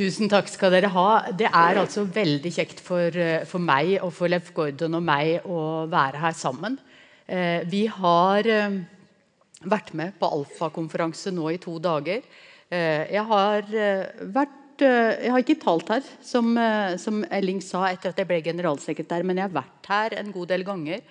Tusen 0.00 0.30
takk 0.32 0.46
skal 0.48 0.72
dere 0.72 0.88
ha. 0.94 1.08
Det 1.36 1.48
er 1.50 1.76
altså 1.76 2.06
veldig 2.08 2.50
kjekt 2.54 2.78
for, 2.80 3.12
eh, 3.12 3.44
for 3.44 3.60
meg 3.60 3.98
og 4.00 4.14
for 4.16 4.32
Leif 4.32 4.48
Gordon 4.56 4.96
og 4.96 5.02
meg 5.04 5.44
å 5.44 5.84
være 5.92 6.22
her 6.22 6.32
sammen. 6.32 6.78
Eh, 7.28 7.60
vi 7.68 7.82
har 7.84 8.48
eh, 8.48 8.78
vært 9.60 9.92
med 9.92 10.14
på 10.16 10.30
Alfa-konferanse 10.38 11.34
nå 11.36 11.50
i 11.52 11.58
to 11.60 11.76
dager. 11.78 12.24
Jeg 12.70 13.24
har 13.26 13.66
vært 14.30 14.56
Jeg 14.80 15.30
har 15.34 15.42
ikke 15.42 15.60
talt 15.60 15.88
her, 15.90 16.04
som, 16.22 16.54
som 16.96 17.24
Elling 17.28 17.58
sa 17.60 17.82
etter 17.90 18.14
at 18.14 18.16
jeg 18.16 18.28
ble 18.30 18.38
generalsekretær, 18.40 19.24
men 19.26 19.36
jeg 19.36 19.50
har 19.50 19.56
vært 19.58 19.88
her 19.90 20.14
en 20.16 20.30
god 20.32 20.48
del 20.48 20.62
ganger. 20.64 21.02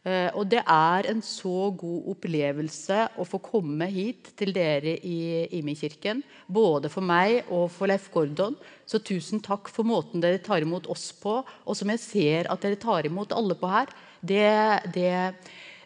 Uh, 0.00 0.32
og 0.40 0.46
det 0.48 0.62
er 0.64 1.06
en 1.10 1.18
så 1.20 1.68
god 1.76 2.06
opplevelse 2.14 3.02
å 3.20 3.24
få 3.28 3.36
komme 3.44 3.84
hit 3.92 4.30
til 4.38 4.54
dere 4.56 4.94
i 5.04 5.44
Imi-kirken. 5.58 6.22
Både 6.48 6.88
for 6.88 7.04
meg 7.04 7.50
og 7.52 7.66
for 7.74 7.90
Leif 7.90 8.06
Gordon. 8.14 8.56
Så 8.88 9.02
tusen 9.04 9.42
takk 9.44 9.68
for 9.68 9.84
måten 9.84 10.22
dere 10.24 10.40
tar 10.40 10.64
imot 10.64 10.88
oss 10.88 11.10
på. 11.20 11.42
Og 11.44 11.76
som 11.76 11.92
jeg 11.92 12.00
ser 12.00 12.48
at 12.48 12.64
dere 12.64 12.80
tar 12.80 13.08
imot 13.10 13.34
alle 13.36 13.58
på 13.60 13.68
her. 13.68 13.92
Det, 14.24 14.48
det, 14.96 15.12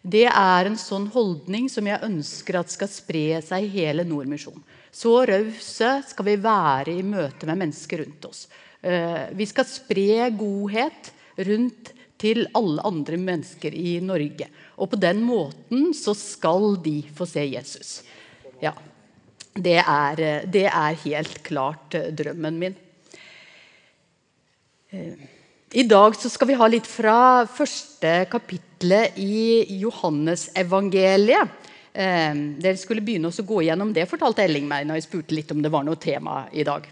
det 0.06 0.28
er 0.30 0.70
en 0.70 0.78
sånn 0.78 1.10
holdning 1.10 1.66
som 1.72 1.90
jeg 1.90 2.06
ønsker 2.06 2.60
at 2.60 2.70
skal 2.70 2.92
spre 2.92 3.42
seg 3.42 3.66
i 3.66 3.72
hele 3.80 4.06
Nordmisjon. 4.06 4.62
Så 4.94 5.16
rause 5.26 5.90
skal 6.06 6.30
vi 6.30 6.38
være 6.38 6.94
i 6.94 7.02
møte 7.02 7.50
med 7.50 7.64
mennesker 7.64 8.04
rundt 8.04 8.30
oss. 8.30 8.46
Uh, 8.78 9.26
vi 9.34 9.50
skal 9.50 9.66
spre 9.66 10.30
godhet 10.38 11.10
rundt 11.50 11.90
til 12.24 12.46
alle 12.56 12.82
andre 12.88 13.18
mennesker 13.20 13.74
i 13.76 13.98
Norge. 14.04 14.48
Og 14.80 14.90
på 14.94 15.00
den 15.00 15.20
måten 15.26 15.92
så 15.96 16.16
skal 16.16 16.78
de 16.84 17.02
få 17.14 17.28
se 17.28 17.44
Jesus. 17.44 17.98
Ja. 18.62 18.72
Det 19.54 19.78
er, 19.78 20.24
det 20.50 20.64
er 20.66 20.96
helt 21.04 21.36
klart 21.46 21.94
eh, 21.94 22.08
drømmen 22.10 22.56
min. 22.58 22.72
Eh, 24.90 25.12
I 25.78 25.84
dag 25.86 26.16
så 26.18 26.30
skal 26.32 26.50
vi 26.50 26.56
ha 26.58 26.66
litt 26.70 26.88
fra 26.90 27.46
første 27.46 28.16
kapitlet 28.32 29.14
i 29.22 29.78
Johannesevangeliet. 29.78 31.54
Eh, 31.94 32.34
dere 32.58 32.80
skulle 32.80 33.04
begynne 33.06 33.30
å 33.30 33.46
gå 33.46 33.62
gjennom 33.68 33.94
det, 33.94 34.08
fortalte 34.10 34.42
Elling 34.42 34.66
meg 34.66 34.88
når 34.88 34.98
jeg 34.98 35.06
spurte 35.06 35.38
litt 35.38 35.54
om 35.54 35.62
det 35.62 35.70
var 35.70 35.86
noe 35.86 36.02
tema 36.02 36.48
i 36.50 36.66
dag. 36.66 36.90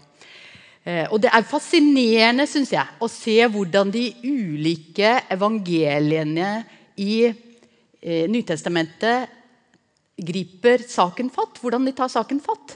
Eh, 0.83 1.07
og 1.11 1.21
Det 1.23 1.31
er 1.31 1.47
fascinerende 1.47 2.45
synes 2.49 2.73
jeg, 2.75 2.87
å 2.99 3.07
se 3.07 3.37
hvordan 3.47 3.91
de 3.93 4.09
ulike 4.23 5.15
evangeliene 5.31 6.65
i 6.99 7.23
eh, 7.29 8.27
Nytestamentet 8.27 9.31
griper 10.19 10.83
saken 10.83 11.31
fatt. 11.33 11.59
Hvordan 11.63 11.87
de 11.87 11.95
tar 11.95 12.11
saken 12.11 12.41
fatt. 12.43 12.75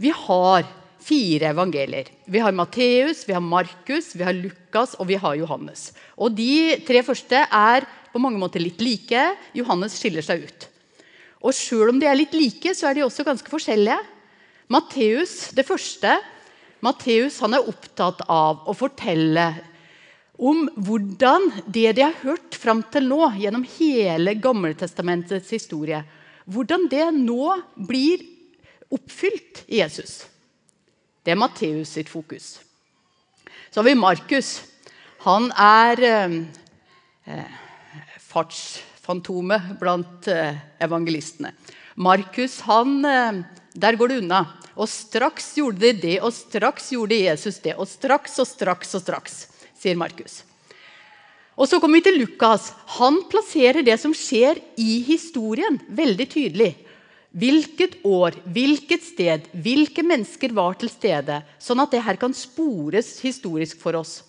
Vi 0.00 0.10
har 0.10 0.66
fire 1.00 1.52
evangelier. 1.54 2.10
Vi 2.26 2.42
har 2.42 2.52
Matteus, 2.52 3.24
vi 3.28 3.34
har 3.36 3.44
Markus, 3.44 4.12
vi 4.14 4.26
har 4.26 4.36
Lukas 4.36 4.96
og 4.98 5.08
vi 5.08 5.18
har 5.20 5.38
Johannes. 5.38 5.90
Og 6.18 6.34
De 6.36 6.76
tre 6.86 7.02
første 7.06 7.46
er 7.46 7.86
på 8.10 8.20
mange 8.20 8.40
måter 8.42 8.60
litt 8.62 8.82
like. 8.82 9.22
Johannes 9.56 9.96
skiller 9.96 10.24
seg 10.26 10.44
ut. 10.44 10.66
Og 11.40 11.54
Selv 11.56 11.94
om 11.94 12.00
de 12.00 12.08
er 12.10 12.18
litt 12.18 12.34
like, 12.36 12.74
så 12.74 12.90
er 12.90 12.98
de 12.98 13.06
også 13.06 13.24
ganske 13.24 13.48
forskjellige. 13.48 13.96
Matteus, 14.70 15.54
det 15.56 15.64
første, 15.66 16.18
Matteus 16.84 17.40
er 17.44 17.68
opptatt 17.68 18.22
av 18.28 18.64
å 18.68 18.74
fortelle 18.76 19.46
om 20.40 20.64
hvordan 20.80 21.50
det 21.68 21.92
de 21.98 22.06
har 22.06 22.16
hørt 22.22 22.56
fram 22.56 22.80
til 22.92 23.08
nå, 23.10 23.20
gjennom 23.36 23.66
hele 23.76 24.34
Gammeltestamentets 24.40 25.52
historie, 25.52 26.00
hvordan 26.48 26.88
det 26.90 27.10
nå 27.18 27.52
blir 27.76 28.24
oppfylt 28.90 29.64
i 29.68 29.82
Jesus. 29.82 30.24
Det 31.20 31.34
er 31.34 31.40
Matteus 31.40 31.92
sitt 31.98 32.08
fokus. 32.08 32.56
Så 33.70 33.82
har 33.82 33.86
vi 33.86 33.94
Markus. 33.94 34.62
Han 35.26 35.50
er 35.52 36.06
eh, 36.08 36.38
eh 37.28 37.58
fartsfantomet 38.30 39.72
blant 39.80 40.28
eh, 40.30 40.54
evangelistene. 40.78 41.50
Markus, 41.98 42.60
han, 42.62 43.04
eh, 43.04 43.40
der 43.80 43.96
går 43.98 44.12
det 44.12 44.20
unna. 44.22 44.44
Og 44.76 44.88
straks 44.88 45.54
gjorde 45.58 45.82
de 45.82 45.92
det, 46.04 46.18
og 46.24 46.32
straks 46.34 46.92
gjorde 46.94 47.18
Jesus 47.18 47.58
det. 47.64 47.74
Og 47.76 47.88
straks 47.88 48.38
og 48.40 48.48
straks 48.48 48.94
og 48.96 49.02
straks, 49.02 49.42
sier 49.80 49.98
Markus. 49.98 50.42
Og 51.60 51.68
Så 51.68 51.80
kommer 51.80 52.00
vi 52.00 52.06
til 52.08 52.20
Lukas. 52.22 52.72
Han 52.96 53.20
plasserer 53.28 53.84
det 53.84 53.98
som 54.00 54.14
skjer 54.16 54.62
i 54.80 55.02
historien, 55.04 55.76
veldig 55.88 56.26
tydelig. 56.32 56.70
Hvilket 57.30 58.00
år, 58.02 58.34
hvilket 58.48 59.04
sted, 59.06 59.44
hvilke 59.52 60.02
mennesker 60.02 60.54
var 60.56 60.74
til 60.80 60.90
stede. 60.90 61.42
Sånn 61.62 61.82
at 61.82 61.92
det 61.92 62.02
her 62.02 62.16
kan 62.18 62.32
spores 62.34 63.18
historisk 63.22 63.78
for 63.82 64.00
oss. 64.00 64.22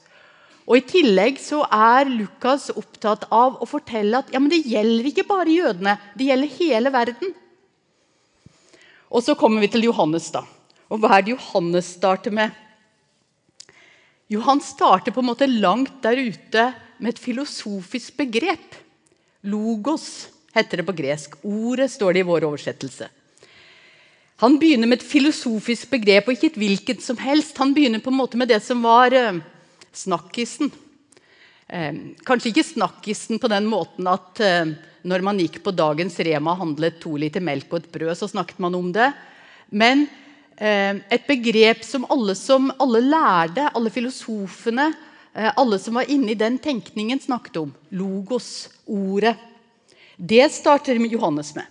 Og 0.68 0.78
I 0.78 0.86
tillegg 0.86 1.40
så 1.42 1.64
er 1.66 2.12
Lukas 2.12 2.70
opptatt 2.76 3.26
av 3.34 3.58
å 3.64 3.68
fortelle 3.70 4.20
at 4.22 4.30
ja, 4.34 4.40
det 4.40 4.62
gjelder 4.62 5.08
ikke 5.10 5.26
bare 5.28 5.56
jødene, 5.56 5.96
det 6.16 6.28
gjelder 6.30 6.58
hele 6.60 6.94
verden. 6.94 7.34
Og 9.12 9.24
så 9.24 9.36
kommer 9.36 9.62
vi 9.62 9.70
til 9.72 9.90
Johannes. 9.90 10.32
da. 10.32 10.46
Og 10.90 11.00
hva 11.00 11.18
er 11.18 11.26
det 11.26 11.36
Johannes 11.36 11.94
starter 11.98 12.32
med? 12.32 12.52
Jo, 14.32 14.40
han 14.48 14.62
starter 14.64 15.12
på 15.12 15.20
en 15.20 15.28
måte 15.28 15.48
langt 15.48 16.00
der 16.04 16.16
ute 16.16 16.74
med 17.00 17.14
et 17.14 17.20
filosofisk 17.20 18.16
begrep. 18.16 18.78
Logos 19.44 20.30
heter 20.56 20.80
det 20.80 20.88
på 20.88 20.96
gresk. 20.96 21.36
Ordet 21.44 21.90
står 21.92 22.14
det 22.14 22.24
i 22.24 22.28
vår 22.30 22.46
oversettelse. 22.48 23.10
Han 24.42 24.56
begynner 24.58 24.88
med 24.88 25.02
et 25.02 25.06
filosofisk 25.06 25.92
begrep, 25.92 26.28
og 26.28 26.34
ikke 26.34 26.54
et 26.54 26.62
hvilket 26.62 27.04
som 27.04 27.20
helst. 27.22 27.60
Han 27.62 27.76
begynner 27.76 28.02
på 28.02 28.10
en 28.10 28.18
måte 28.18 28.40
med 28.40 28.50
det 28.50 28.62
som 28.64 28.80
var 28.82 29.14
eh, 29.14 29.42
snakkisen. 29.94 30.72
Eh, 31.68 32.00
kanskje 32.26 32.50
ikke 32.50 32.66
snakkisen 32.72 33.42
på 33.42 33.52
den 33.52 33.68
måten 33.70 34.08
at 34.10 34.42
eh, 34.42 34.74
når 35.08 35.24
man 35.26 35.40
gikk 35.42 35.60
på 35.64 35.74
dagens 35.74 36.18
Rema 36.22 36.54
og 36.54 36.62
handlet 36.64 37.00
to 37.02 37.16
liter 37.20 37.44
melk 37.44 37.72
og 37.72 37.82
et 37.82 37.92
brød, 37.94 38.14
så 38.18 38.30
snakket 38.30 38.60
man 38.62 38.76
om 38.78 38.92
det. 38.94 39.10
Men 39.72 40.06
eh, 40.58 41.00
et 41.12 41.26
begrep 41.28 41.86
som 41.88 42.06
alle, 42.12 42.36
som 42.38 42.70
alle 42.82 43.02
lærde, 43.06 43.70
alle 43.74 43.92
filosofene, 43.94 44.92
eh, 45.34 45.52
alle 45.56 45.80
som 45.82 45.98
var 46.00 46.12
inne 46.12 46.34
i 46.34 46.40
den 46.40 46.60
tenkningen, 46.62 47.22
snakket 47.24 47.62
om. 47.64 47.74
Logos, 47.98 48.70
ordet. 48.86 49.36
Det 50.18 50.46
starter 50.54 51.02
Johannes 51.10 51.56
med. 51.56 51.66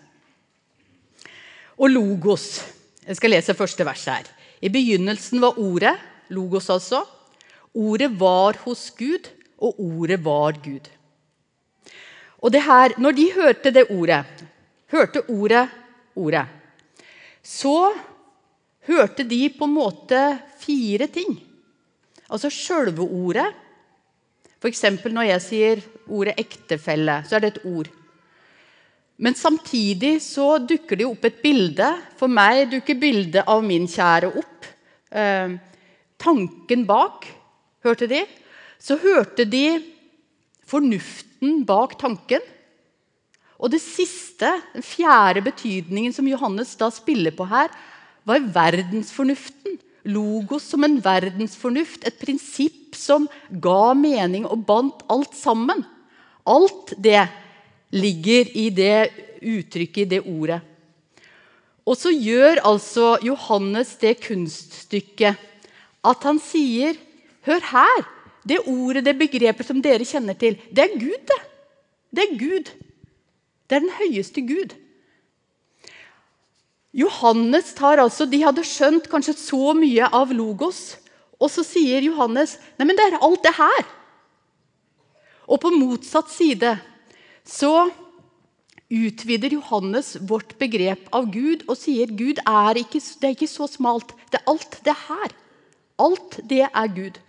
Og 1.81 1.89
logos 1.91 2.61
Jeg 3.07 3.17
skal 3.17 3.33
lese 3.33 3.55
første 3.57 3.85
vers 3.87 4.03
her. 4.07 4.27
I 4.61 4.69
begynnelsen 4.69 5.41
var 5.41 5.57
ordet, 5.59 5.95
logos 6.29 6.69
altså. 6.71 7.01
Ordet 7.75 8.11
var 8.21 8.59
hos 8.67 8.91
Gud, 8.95 9.31
og 9.59 9.81
ordet 9.81 10.19
var 10.23 10.53
Gud. 10.63 10.91
Og 12.41 12.53
det 12.53 12.63
her, 12.65 12.95
når 12.99 13.17
de 13.17 13.27
hørte 13.37 13.73
det 13.75 13.87
ordet, 13.93 14.25
hørte 14.91 15.23
ordet 15.29 15.67
ordet, 16.17 16.47
så 17.43 17.93
hørte 18.89 19.25
de 19.29 19.43
på 19.53 19.69
en 19.69 19.77
måte 19.77 20.21
fire 20.61 21.09
ting. 21.13 21.37
Altså 22.31 22.51
sjølve 22.53 23.05
ordet. 23.05 23.49
F.eks. 24.61 24.85
når 25.09 25.29
jeg 25.31 25.45
sier 25.45 25.83
ordet 26.09 26.37
ektefelle, 26.41 27.23
så 27.27 27.37
er 27.37 27.45
det 27.45 27.55
et 27.55 27.65
ord. 27.69 27.89
Men 29.21 29.37
samtidig 29.37 30.19
så 30.25 30.55
dukker 30.65 30.97
det 30.97 31.09
opp 31.09 31.25
et 31.29 31.41
bilde. 31.43 31.89
For 32.17 32.33
meg 32.33 32.71
dukker 32.73 32.97
bildet 33.01 33.45
av 33.49 33.65
min 33.65 33.89
kjære 33.89 34.33
opp. 34.41 34.69
Eh, 35.13 35.57
tanken 36.21 36.87
bak, 36.89 37.27
hørte 37.85 38.09
de. 38.09 38.23
Så 38.81 38.97
hørte 39.01 39.45
de 39.45 39.81
fornuften 41.41 41.65
bak 41.65 41.99
tanken. 41.99 42.41
Og 43.61 43.71
det 43.71 43.81
siste, 43.81 44.61
den 44.75 44.83
fjerde 44.83 45.43
betydningen 45.43 46.13
som 46.13 46.27
Johannes 46.29 46.77
da 46.77 46.91
spiller 46.91 47.31
på 47.33 47.45
her, 47.47 47.69
var 48.25 48.41
verdensfornuften. 48.41 49.79
Logos 50.05 50.65
som 50.65 50.85
en 50.85 50.99
verdensfornuft, 51.01 52.07
et 52.07 52.19
prinsipp 52.19 52.95
som 52.97 53.29
ga 53.51 53.93
mening 53.93 54.47
og 54.47 54.65
bandt 54.65 55.03
alt 55.11 55.35
sammen. 55.37 55.85
Alt 56.47 56.95
det 56.97 57.29
ligger 57.93 58.49
i 58.57 58.71
det 58.71 59.11
uttrykket, 59.43 60.07
i 60.07 60.11
det 60.17 60.23
ordet. 60.25 60.63
Og 61.85 61.97
så 61.97 62.11
gjør 62.13 62.63
altså 62.65 63.19
Johannes 63.23 63.97
det 64.01 64.21
kunststykket 64.25 65.37
at 66.05 66.25
han 66.25 66.41
sier 66.41 66.97
Hør 67.45 67.61
her! 67.73 68.20
Det 68.47 68.63
ordet, 68.65 69.05
det 69.05 69.19
begrepet 69.21 69.69
som 69.69 69.83
dere 69.85 70.07
kjenner 70.09 70.37
til, 70.39 70.57
det 70.73 70.87
er 70.87 70.99
Gud, 70.99 71.19
det. 71.29 71.41
Det 72.11 72.25
er 72.25 72.39
Gud. 72.39 72.71
Det 73.69 73.77
er 73.77 73.85
den 73.85 73.99
høyeste 74.01 74.43
Gud. 74.43 74.75
Johannes 76.97 77.71
tar 77.79 78.01
altså, 78.03 78.27
De 78.27 78.41
hadde 78.43 78.67
skjønt 78.67 79.07
kanskje 79.11 79.37
så 79.39 79.75
mye 79.79 80.09
av 80.11 80.33
logos, 80.35 80.99
og 81.41 81.53
så 81.53 81.63
sier 81.65 82.03
Johannes 82.05 82.57
nei, 82.77 82.89
men 82.89 82.97
det 82.99 83.07
er 83.07 83.21
alt 83.23 83.45
det 83.47 83.55
her. 83.57 83.85
Og 85.51 85.61
på 85.63 85.71
motsatt 85.75 86.31
side 86.33 86.75
så 87.47 87.89
utvider 88.91 89.55
Johannes 89.55 90.17
vårt 90.27 90.57
begrep 90.59 91.07
av 91.15 91.31
Gud 91.31 91.63
og 91.69 91.79
sier 91.79 92.11
Gud 92.11 92.43
er 92.43 92.83
ikke, 92.83 92.99
det 92.99 93.29
er 93.29 93.37
ikke 93.37 93.51
så 93.51 93.71
smalt. 93.71 94.13
Det 94.31 94.43
er 94.43 94.51
alt 94.51 94.79
det 94.87 94.97
her. 95.07 95.35
Alt 96.01 96.39
det 96.51 96.65
er 96.67 96.95
Gud. 96.95 97.21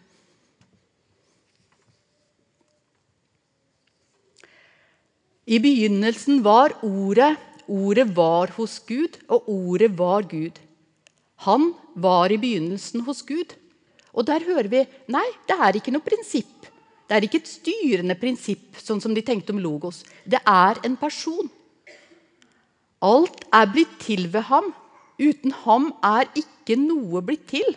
I 5.51 5.59
begynnelsen 5.59 6.43
var 6.43 6.77
Ordet. 6.81 7.35
Ordet 7.67 8.07
var 8.15 8.51
hos 8.57 8.79
Gud, 8.87 9.17
og 9.31 9.47
ordet 9.47 9.91
var 9.99 10.23
Gud. 10.27 10.57
Han 11.45 11.73
var 11.95 12.31
i 12.31 12.39
begynnelsen 12.39 13.03
hos 13.05 13.21
Gud. 13.23 13.53
Og 14.11 14.25
der 14.27 14.43
hører 14.43 14.67
vi 14.71 14.81
nei, 15.11 15.23
det 15.47 15.55
er 15.55 15.77
ikke 15.77 15.93
noe 15.93 16.03
prinsipp. 16.03 16.67
Det 17.07 17.15
er 17.15 17.27
ikke 17.27 17.39
et 17.39 17.51
styrende 17.51 18.17
prinsipp, 18.19 18.75
sånn 18.79 18.99
som 19.03 19.15
de 19.15 19.23
tenkte 19.23 19.55
om 19.55 19.61
logos. 19.63 20.01
Det 20.23 20.41
er 20.47 20.81
en 20.87 20.97
person. 20.99 21.47
Alt 23.03 23.45
er 23.55 23.71
blitt 23.71 23.97
til 24.03 24.27
ved 24.33 24.47
ham. 24.51 24.71
Uten 25.19 25.55
ham 25.63 25.91
er 26.03 26.27
ikke 26.35 26.79
noe 26.79 27.23
blitt 27.23 27.47
til. 27.51 27.75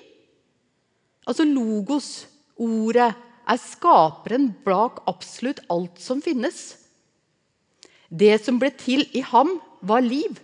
Altså 1.27 1.47
logos, 1.47 2.27
ordet, 2.59 3.13
er 3.45 3.61
skaperen 3.61 4.53
bak 4.65 5.05
absolutt 5.11 5.63
alt 5.71 6.01
som 6.03 6.23
finnes. 6.25 6.84
Det 8.15 8.37
som 8.45 8.61
ble 8.63 8.71
til 8.79 9.03
i 9.17 9.25
ham, 9.27 9.57
var 9.85 10.05
liv, 10.05 10.39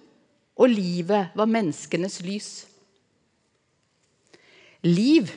og 0.61 0.69
livet 0.69 1.31
var 1.39 1.49
menneskenes 1.49 2.19
lys. 2.27 2.49
Liv 4.85 5.31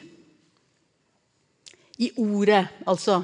i 2.01 2.09
ordet, 2.19 2.65
altså, 2.89 3.21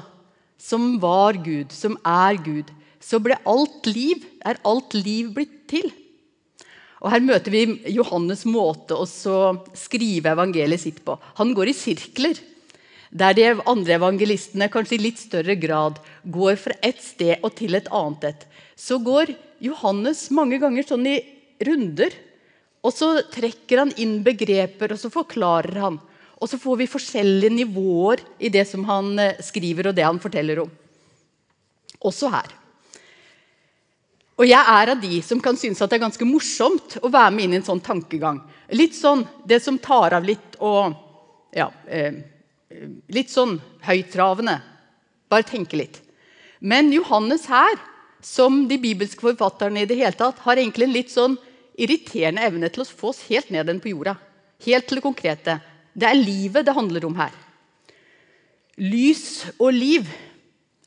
som 0.60 0.94
var 1.02 1.36
Gud, 1.42 1.72
som 1.74 1.98
er 2.06 2.38
Gud, 2.44 2.70
så 3.00 3.20
ble 3.20 3.36
alt 3.48 3.88
liv, 3.88 4.22
er 4.44 4.60
alt 4.68 4.94
liv 4.96 5.32
blitt 5.36 5.64
til. 5.72 5.90
Og 7.00 7.08
Her 7.14 7.24
møter 7.24 7.52
vi 7.52 7.64
Johannes' 7.96 8.44
måte 8.48 8.96
å 8.96 9.06
skrive 9.08 10.34
evangeliet 10.34 10.82
sitt 10.82 11.00
på. 11.04 11.16
Han 11.40 11.54
går 11.56 11.72
i 11.72 11.76
sirkler, 11.76 12.40
der 13.10 13.34
de 13.34 13.46
andre 13.66 13.96
evangelistene 13.98 14.70
kanskje 14.70 14.96
i 14.96 15.02
litt 15.02 15.18
større 15.18 15.56
grad 15.58 15.98
går 16.22 16.58
fra 16.62 16.76
et 16.86 17.00
sted 17.02 17.42
og 17.42 17.56
til 17.58 17.74
et 17.74 17.88
annet 17.90 18.28
et. 18.30 18.44
Så 18.78 19.00
går 19.02 19.34
Johannes 19.60 20.28
mange 20.34 20.60
ganger 20.62 20.86
sånn 20.86 21.08
i 21.10 21.16
runder. 21.66 22.14
Og 22.80 22.94
så 22.96 23.10
trekker 23.28 23.82
han 23.82 23.90
inn 24.00 24.20
begreper, 24.24 24.94
og 24.94 25.00
så 25.02 25.10
forklarer 25.12 25.82
han. 25.82 25.98
Og 26.40 26.48
så 26.48 26.56
får 26.56 26.78
vi 26.80 26.88
forskjellige 26.88 27.52
nivåer 27.52 28.22
i 28.40 28.48
det 28.48 28.64
som 28.70 28.86
han 28.88 29.12
eh, 29.20 29.42
skriver 29.44 29.90
og 29.90 29.98
det 29.98 30.06
han 30.06 30.22
forteller 30.22 30.62
om. 30.62 30.70
Også 32.08 32.30
her. 32.32 32.54
Og 34.40 34.46
jeg 34.48 34.72
er 34.72 34.94
av 34.94 35.02
de 35.02 35.18
som 35.20 35.42
kan 35.44 35.58
synes 35.60 35.82
at 35.84 35.92
det 35.92 35.98
er 35.98 36.06
ganske 36.06 36.24
morsomt 36.24 36.96
å 37.04 37.10
være 37.12 37.34
med 37.34 37.44
inn 37.44 37.58
i 37.58 37.60
en 37.60 37.66
sånn 37.66 37.82
tankegang. 37.84 38.38
Litt 38.72 38.96
sånn 38.96 39.26
det 39.44 39.58
som 39.60 39.76
tar 39.82 40.16
av 40.16 40.24
litt 40.24 40.56
og 40.64 40.94
ja, 41.52 41.66
eh, 41.84 42.22
Litt 43.10 43.32
sånn 43.32 43.58
høytravende. 43.82 44.60
Bare 45.30 45.46
tenke 45.46 45.78
litt. 45.78 46.00
Men 46.60 46.92
Johannes 46.94 47.46
her, 47.50 47.78
som 48.22 48.66
de 48.68 48.76
bibelske 48.78 49.24
forfatterne 49.24 49.82
i 49.82 49.88
det 49.88 49.98
hele 49.98 50.16
tatt, 50.16 50.42
har 50.44 50.60
egentlig 50.60 50.86
en 50.86 50.94
litt 50.94 51.12
sånn 51.12 51.38
irriterende 51.80 52.44
evne 52.44 52.68
til 52.72 52.84
å 52.84 52.88
få 52.88 53.10
oss 53.14 53.22
helt 53.30 53.50
ned 53.50 53.70
på 53.82 53.94
jorda. 53.94 54.16
Helt 54.66 54.86
til 54.86 55.00
det 55.00 55.06
konkrete. 55.06 55.56
Det 55.96 56.06
er 56.06 56.18
livet 56.18 56.66
det 56.66 56.76
handler 56.76 57.06
om 57.08 57.16
her. 57.18 57.32
Lys 58.80 59.48
og 59.58 59.72
liv 59.74 60.06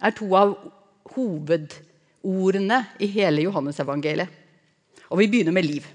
er 0.03 0.13
to 0.15 0.29
av 0.37 0.53
hovedordene 1.13 2.79
i 3.01 3.09
hele 3.11 3.45
Johannesevangeliet. 3.47 4.29
Og 5.09 5.19
vi 5.21 5.29
begynner 5.29 5.53
med 5.53 5.67
liv. 5.67 5.85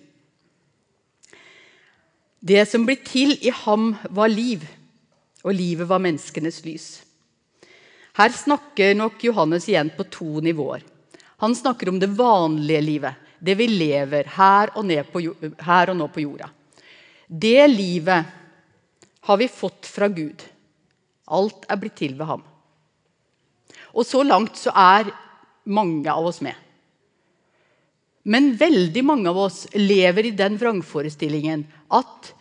Det 2.38 2.62
som 2.70 2.84
blir 2.86 3.00
til 3.02 3.34
i 3.42 3.50
ham, 3.64 3.96
var 4.14 4.30
liv, 4.30 4.62
og 5.48 5.56
livet 5.56 5.88
var 5.88 6.02
menneskenes 6.04 6.60
lys. 6.66 6.88
Her 8.18 8.34
snakker 8.34 8.96
nok 8.98 9.22
Johannes 9.24 9.68
igjen 9.70 9.90
på 9.96 10.04
to 10.12 10.42
nivåer. 10.44 10.82
Han 11.40 11.54
snakker 11.54 11.88
om 11.88 12.00
det 12.02 12.10
vanlige 12.18 12.82
livet, 12.82 13.14
det 13.38 13.54
vi 13.56 13.68
lever 13.70 14.28
her 14.34 14.74
og, 14.76 14.90
på, 15.12 15.22
her 15.64 15.92
og 15.92 15.96
nå 15.96 16.08
på 16.12 16.24
jorda. 16.24 16.50
Det 17.28 17.68
livet 17.70 18.34
har 19.28 19.38
vi 19.38 19.48
fått 19.48 19.86
fra 19.86 20.08
Gud. 20.10 20.42
Alt 21.30 21.68
er 21.68 21.80
blitt 21.80 21.98
til 22.00 22.16
ved 22.18 22.26
ham. 22.26 22.42
Og 23.94 24.06
så 24.06 24.24
langt 24.26 24.58
så 24.58 24.72
er 24.74 25.12
mange 25.68 26.10
av 26.10 26.26
oss 26.28 26.40
med. 26.44 26.56
Men 28.28 28.50
veldig 28.60 29.04
mange 29.06 29.30
av 29.30 29.38
oss 29.46 29.62
lever 29.78 30.28
i 30.28 30.36
den 30.36 30.58
vrangforestillingen 30.60 31.64
at 31.96 32.32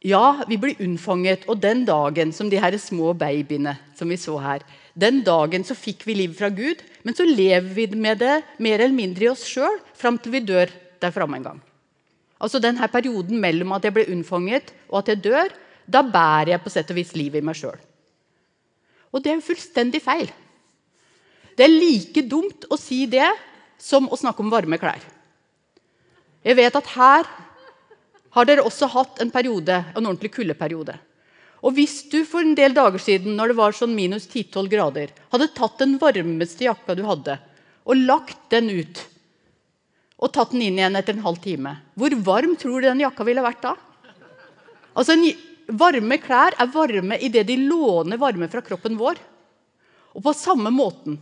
ja, 0.00 0.44
vi 0.48 0.56
blir 0.56 0.80
unnfanget, 0.80 1.44
og 1.48 1.60
den 1.60 1.84
dagen 1.84 2.32
som 2.32 2.48
de 2.48 2.60
her 2.60 2.76
små 2.80 3.12
babyene 3.12 3.74
som 3.96 4.08
vi 4.08 4.16
så 4.20 4.38
her, 4.40 4.64
den 4.96 5.20
dagen 5.24 5.64
så 5.64 5.76
fikk 5.76 6.06
vi 6.08 6.16
liv 6.16 6.36
fra 6.38 6.48
Gud, 6.48 6.80
men 7.04 7.16
så 7.16 7.26
lever 7.28 7.68
vi 7.76 7.86
med 7.92 8.20
det 8.22 8.40
mer 8.58 8.80
eller 8.80 8.96
mindre 8.96 9.26
i 9.26 9.32
oss 9.32 9.44
sjøl 9.48 9.76
fram 9.96 10.18
til 10.18 10.34
vi 10.34 10.44
dør 10.44 10.72
der 11.00 11.12
framme 11.14 11.36
en 11.36 11.46
gang. 11.50 11.60
Altså 12.40 12.60
denne 12.62 12.88
perioden 12.88 13.40
mellom 13.40 13.76
at 13.76 13.84
jeg 13.84 13.94
ble 13.96 14.08
unnfanget 14.12 14.72
og 14.88 15.02
at 15.02 15.12
jeg 15.12 15.24
dør, 15.28 15.52
da 15.84 16.02
bærer 16.02 16.54
jeg 16.54 16.64
på 16.64 16.72
sett 16.72 16.90
og 16.92 16.96
vis 16.96 17.12
livet 17.16 17.42
i 17.42 17.44
meg 17.44 17.58
sjøl. 17.58 17.76
Og 19.12 19.20
det 19.20 19.32
er 19.32 19.38
jo 19.38 19.48
fullstendig 19.50 20.00
feil. 20.04 20.30
Det 21.56 21.66
er 21.66 21.76
like 21.76 22.24
dumt 22.24 22.64
å 22.70 22.78
si 22.80 23.04
det 23.10 23.28
som 23.80 24.06
å 24.08 24.16
snakke 24.16 24.40
om 24.40 24.52
varme 24.52 24.78
klær. 24.80 25.02
Jeg 26.40 26.56
vet 26.56 26.76
at 26.76 26.92
her 26.94 27.28
har 28.36 28.46
dere 28.46 28.64
også 28.66 28.88
hatt 28.92 29.22
en 29.22 29.32
periode, 29.34 29.76
en 29.94 30.06
ordentlig 30.06 30.32
kuldeperiode. 30.34 30.96
Og 31.60 31.74
hvis 31.76 32.00
du 32.08 32.22
for 32.24 32.44
en 32.44 32.56
del 32.56 32.72
dager 32.76 33.02
siden 33.02 33.36
når 33.36 33.52
det 33.52 33.58
var 33.58 33.76
sånn 33.76 33.94
minus 33.96 34.28
10-12 34.30 34.70
grader, 34.72 35.12
hadde 35.32 35.50
tatt 35.56 35.80
den 35.82 35.98
varmeste 36.00 36.64
jakka 36.68 36.96
du 36.96 37.04
hadde, 37.08 37.36
og 37.84 38.04
lagt 38.06 38.50
den 38.52 38.70
ut 38.70 39.06
og 40.20 40.28
tatt 40.36 40.50
den 40.52 40.66
inn 40.66 40.76
igjen 40.76 40.98
etter 40.98 41.16
en 41.16 41.24
halv 41.24 41.38
time, 41.40 41.78
hvor 41.96 42.12
varm 42.26 42.52
tror 42.60 42.82
du 42.82 42.90
den 42.90 43.00
jakka 43.00 43.24
ville 43.24 43.44
vært 43.44 43.62
da? 43.64 43.72
Altså, 44.92 45.16
Varme 45.70 46.16
klær 46.18 46.56
er 46.58 46.70
varme 46.72 47.18
idet 47.22 47.46
de 47.46 47.56
låner 47.62 48.18
varme 48.18 48.48
fra 48.50 48.62
kroppen 48.64 48.96
vår. 48.98 49.18
Og 50.18 50.24
på 50.24 50.32
samme 50.34 50.72
måten 50.74 51.18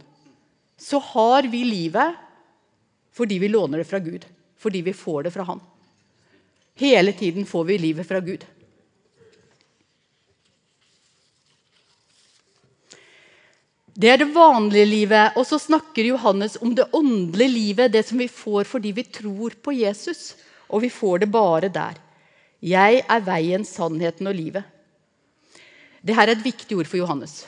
så 0.78 1.00
har 1.12 1.48
vi 1.50 1.64
livet 1.68 2.16
fordi 3.18 3.40
vi 3.42 3.50
låner 3.50 3.82
det 3.82 3.88
fra 3.88 4.00
Gud. 4.00 4.24
Fordi 4.58 4.82
vi 4.86 4.94
får 4.96 5.26
det 5.26 5.34
fra 5.34 5.44
Han. 5.50 5.60
Hele 6.78 7.12
tiden 7.12 7.46
får 7.46 7.64
vi 7.64 7.78
livet 7.78 8.06
fra 8.06 8.20
Gud. 8.22 8.44
Det 13.98 14.12
er 14.12 14.20
det 14.20 14.30
vanlige 14.30 14.86
livet. 14.86 15.34
Og 15.34 15.46
så 15.48 15.58
snakker 15.58 16.06
Johannes 16.06 16.54
om 16.62 16.70
det 16.78 16.86
åndelige 16.94 17.50
livet, 17.50 17.92
det 17.92 18.04
som 18.06 18.22
vi 18.22 18.28
får 18.30 18.68
fordi 18.70 18.92
vi 18.94 19.02
tror 19.10 19.58
på 19.58 19.74
Jesus. 19.74 20.36
Og 20.70 20.84
vi 20.86 20.90
får 20.92 21.24
det 21.24 21.32
bare 21.34 21.68
der. 21.68 21.98
'Jeg 22.62 23.04
er 23.06 23.20
veien, 23.22 23.64
sannheten 23.64 24.26
og 24.26 24.34
livet'. 24.34 24.66
Dette 26.02 26.22
er 26.22 26.30
et 26.30 26.44
viktig 26.44 26.76
ord 26.78 26.86
for 26.86 26.98
Johannes. 26.98 27.46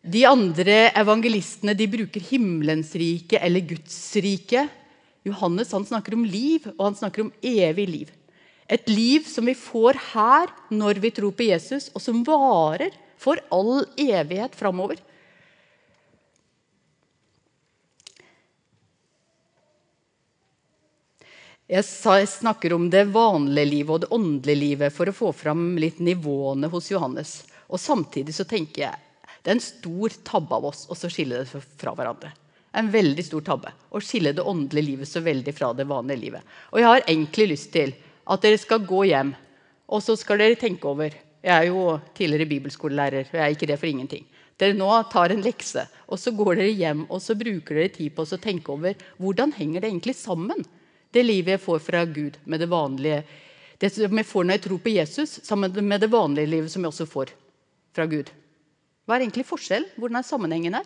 De 0.00 0.24
andre 0.28 0.90
evangelistene 0.96 1.74
de 1.76 1.86
bruker 1.88 2.20
himmelens 2.20 2.92
rike 2.96 3.40
eller 3.40 3.60
Guds 3.60 4.16
rike. 4.16 4.68
Johannes 5.26 5.72
han 5.72 5.84
snakker 5.84 6.16
om 6.16 6.24
liv, 6.24 6.64
og 6.78 6.84
han 6.88 6.96
snakker 6.96 7.26
om 7.26 7.32
evig 7.42 7.86
liv. 7.88 8.10
Et 8.70 8.88
liv 8.88 9.26
som 9.26 9.48
vi 9.50 9.56
får 9.58 9.98
her 10.12 10.50
når 10.70 11.00
vi 11.02 11.10
tror 11.14 11.34
på 11.34 11.48
Jesus, 11.48 11.90
og 11.94 12.02
som 12.04 12.22
varer 12.26 12.94
for 13.20 13.40
all 13.52 13.84
evighet 14.00 14.54
framover. 14.56 15.00
Jeg 21.70 21.86
snakker 22.26 22.72
om 22.74 22.88
det 22.90 23.04
vanlige 23.14 23.68
livet 23.68 23.92
og 23.94 24.00
det 24.02 24.14
åndelige 24.14 24.58
livet 24.58 24.94
for 24.94 25.06
å 25.06 25.14
få 25.14 25.30
fram 25.36 25.76
litt 25.78 26.00
nivåene 26.02 26.66
hos 26.72 26.90
Johannes. 26.90 27.36
Og 27.70 27.78
Samtidig 27.78 28.34
så 28.34 28.46
tenker 28.48 28.88
jeg 28.88 29.06
det 29.40 29.52
er 29.52 29.56
en 29.56 29.62
stor 29.62 30.16
tabbe 30.26 30.56
av 30.56 30.66
oss 30.72 30.88
å 30.90 30.96
skille 31.08 31.44
det 31.44 31.62
fra 31.78 31.94
hverandre. 31.94 32.32
En 32.76 32.90
veldig 32.90 33.24
stor 33.26 33.42
tabbe 33.46 33.72
å 33.90 34.02
skille 34.04 34.32
det 34.36 34.46
åndelige 34.46 34.86
livet 34.86 35.10
så 35.10 35.22
veldig 35.24 35.54
fra 35.56 35.72
det 35.74 35.88
vanlige 35.90 36.22
livet. 36.22 36.42
Og 36.70 36.78
jeg 36.80 36.88
har 36.88 37.06
egentlig 37.06 37.48
lyst 37.50 37.72
til 37.74 37.94
at 38.30 38.42
dere 38.44 38.60
skal 38.62 38.84
gå 38.86 39.04
hjem 39.10 39.32
og 39.90 40.02
så 40.04 40.14
skal 40.18 40.38
dere 40.38 40.58
tenke 40.58 40.86
over 40.86 41.14
Jeg 41.40 41.50
er 41.56 41.70
jo 41.70 41.96
tidligere 42.14 42.46
bibelskolelærer, 42.50 43.30
og 43.30 43.38
jeg 43.38 43.42
er 43.42 43.54
ikke 43.54 43.66
det 43.70 43.78
for 43.80 43.88
ingenting. 43.88 44.26
Dere 44.60 44.76
nå 44.76 44.90
tar 45.08 45.32
en 45.32 45.40
lekse, 45.40 45.86
og 46.06 46.20
så 46.20 46.34
går 46.36 46.58
dere 46.60 46.74
hjem 46.76 47.06
og 47.08 47.22
så 47.24 47.32
bruker 47.34 47.78
dere 47.78 47.92
tid 47.94 48.12
på 48.12 48.26
å 48.28 48.40
tenke 48.40 48.74
over 48.74 48.98
hvordan 49.16 49.54
henger 49.56 49.80
det 49.80 49.88
egentlig 49.88 50.14
sammen 50.18 50.60
det 51.10 51.24
livet 51.24 51.56
jeg 51.56 51.62
får 51.64 51.80
fra 51.82 52.04
Gud 52.04 52.36
med 52.44 52.60
det 52.60 52.68
vanlige 52.70 53.22
Det 53.80 53.88
som 53.88 54.18
jeg 54.18 54.28
får 54.28 54.44
når 54.44 54.58
jeg 54.58 54.62
tror 54.66 54.78
på 54.84 54.92
Jesus, 54.92 55.30
sammen 55.42 55.72
med 55.88 56.02
det 56.04 56.10
vanlige 56.12 56.50
livet 56.52 56.70
som 56.70 56.84
jeg 56.84 56.92
også 56.92 57.06
får 57.08 57.30
fra 57.96 58.04
Gud. 58.04 58.28
Hva 59.08 59.16
er 59.16 59.24
egentlig 59.24 59.46
forskjell? 59.48 59.86
Hvordan 59.96 60.20
er 60.20 60.26
sammenhengen 60.28 60.76
her? 60.76 60.84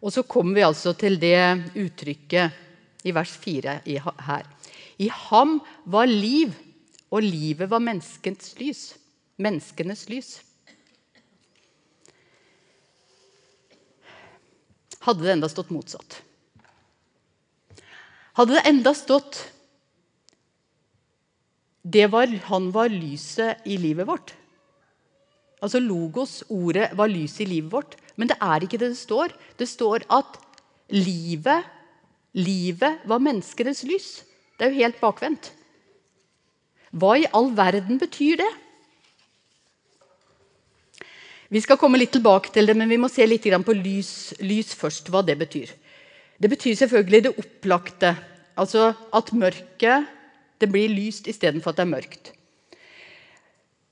Og 0.00 0.12
så 0.14 0.24
kommer 0.24 0.56
vi 0.56 0.64
altså 0.64 0.94
til 0.96 1.18
det 1.20 1.72
uttrykket 1.76 3.04
i 3.04 3.12
vers 3.12 3.32
4 3.42 3.80
her. 3.84 4.46
I 5.00 5.08
ham 5.28 5.58
var 5.84 6.08
liv, 6.08 6.52
og 7.10 7.24
livet 7.24 7.68
var 7.70 7.82
menneskens 7.84 8.54
lys. 8.60 8.82
Menneskenes 9.40 10.06
lys. 10.12 10.30
Hadde 15.00 15.24
det 15.24 15.32
enda 15.32 15.48
stått 15.48 15.72
motsatt? 15.72 16.20
Hadde 18.36 18.56
det 18.56 18.68
enda 18.68 18.92
stått 18.96 19.40
det 21.80 22.06
var, 22.12 22.28
Han 22.44 22.68
var 22.72 22.92
lyset 22.92 23.64
i 23.64 23.78
livet 23.80 24.06
vårt. 24.06 24.34
Altså 25.60 25.80
Logos, 25.82 26.40
ordet, 26.48 26.90
var 26.96 27.10
lys 27.10 27.36
i 27.40 27.48
livet 27.48 27.72
vårt. 27.72 27.96
Men 28.16 28.30
det 28.30 28.38
er 28.40 28.64
ikke 28.64 28.80
det 28.80 28.92
det 28.94 29.00
står. 29.00 29.34
Det 29.60 29.68
står 29.68 30.06
at 30.08 30.38
livet, 30.92 31.68
livet 32.34 33.04
var 33.08 33.22
menneskenes 33.22 33.84
lys. 33.88 34.10
Det 34.56 34.66
er 34.66 34.72
jo 34.72 34.82
helt 34.84 35.00
bakvendt. 35.00 35.52
Hva 36.90 37.14
i 37.20 37.28
all 37.36 37.52
verden 37.56 38.00
betyr 38.00 38.40
det? 38.40 38.50
Vi 41.50 41.60
skal 41.62 41.78
komme 41.78 41.98
litt 41.98 42.12
tilbake 42.14 42.52
til 42.54 42.68
det, 42.68 42.76
men 42.78 42.90
vi 42.90 42.98
må 43.00 43.08
se 43.10 43.26
litt 43.26 43.46
på 43.66 43.74
lys, 43.74 44.34
lys 44.40 44.74
først. 44.78 45.10
Hva 45.10 45.22
det 45.26 45.38
betyr. 45.38 45.70
Det 46.40 46.48
betyr 46.48 46.74
selvfølgelig 46.78 47.22
det 47.24 47.36
opplagte. 47.38 48.14
Altså 48.56 48.92
at 49.12 49.32
mørket 49.32 50.06
det 50.60 50.68
blir 50.68 50.92
lyst 50.92 51.28
istedenfor 51.30 51.72
at 51.72 51.80
det 51.80 51.86
er 51.86 51.94
mørkt. 51.94 52.32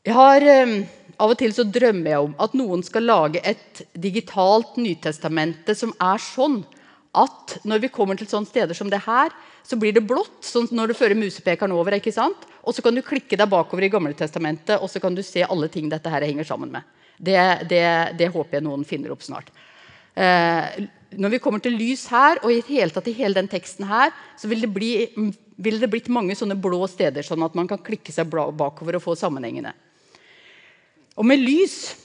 Jeg 0.05 0.15
har, 0.15 0.41
ehm, 0.41 0.87
Av 1.19 1.33
og 1.33 1.39
til 1.41 1.53
så 1.55 1.65
drømmer 1.67 2.13
jeg 2.13 2.27
om 2.29 2.35
at 2.39 2.53
noen 2.59 2.83
skal 2.87 3.09
lage 3.09 3.43
et 3.43 3.83
digitalt 3.99 4.77
Nytestamente 4.79 5.75
som 5.75 5.95
er 5.99 6.21
sånn 6.23 6.61
at 7.19 7.57
når 7.67 7.83
vi 7.83 7.91
kommer 7.91 8.19
til 8.19 8.29
sånne 8.31 8.47
steder 8.47 8.77
som 8.77 8.91
det 8.93 9.01
her, 9.03 9.33
så 9.67 9.77
blir 9.81 9.95
det 9.97 10.05
blått 10.07 10.45
sånn 10.47 10.69
når 10.71 10.93
du 10.93 10.99
fører 10.99 11.19
musepekeren 11.19 11.75
over. 11.75 11.97
ikke 11.97 12.15
sant? 12.15 12.47
Og 12.63 12.77
så 12.77 12.85
kan 12.85 12.95
du 12.95 13.03
klikke 13.03 13.37
deg 13.37 13.51
bakover 13.51 13.87
i 13.87 13.91
Gamle 13.91 14.15
testamentet, 14.15 14.79
og 14.79 14.91
så 14.93 15.01
kan 15.03 15.17
du 15.17 15.25
se 15.27 15.43
alle 15.43 15.71
ting 15.73 15.89
dette 15.91 16.13
her 16.13 16.23
henger 16.23 16.47
sammen 16.47 16.71
med. 16.73 16.87
Det, 17.19 17.39
det, 17.71 17.83
det 18.21 18.31
håper 18.31 18.59
jeg 18.59 18.67
noen 18.69 18.87
finner 18.87 19.11
opp 19.15 19.25
snart. 19.27 19.51
Eh, 20.15 20.87
når 21.19 21.35
vi 21.35 21.41
kommer 21.43 21.63
til 21.65 21.75
lys 21.79 22.07
her, 22.13 22.39
og 22.45 22.53
i 22.53 22.63
hele 22.69 22.95
tatt 22.95 23.09
i 23.11 23.17
hele 23.17 23.41
den 23.41 23.51
teksten 23.51 23.89
her, 23.89 24.13
så 24.39 24.51
vil 24.51 24.63
det, 24.63 24.71
bli, 24.71 24.93
vil 25.57 25.81
det 25.83 25.91
blitt 25.91 26.13
mange 26.13 26.37
sånne 26.39 26.59
blå 26.61 26.85
steder, 26.91 27.27
sånn 27.27 27.43
at 27.43 27.57
man 27.59 27.71
kan 27.71 27.83
klikke 27.83 28.15
seg 28.15 28.31
bakover 28.31 29.01
og 29.01 29.05
få 29.05 29.17
sammenhengene. 29.19 29.75
Og 31.19 31.27
med 31.27 31.43
lys 31.43 31.97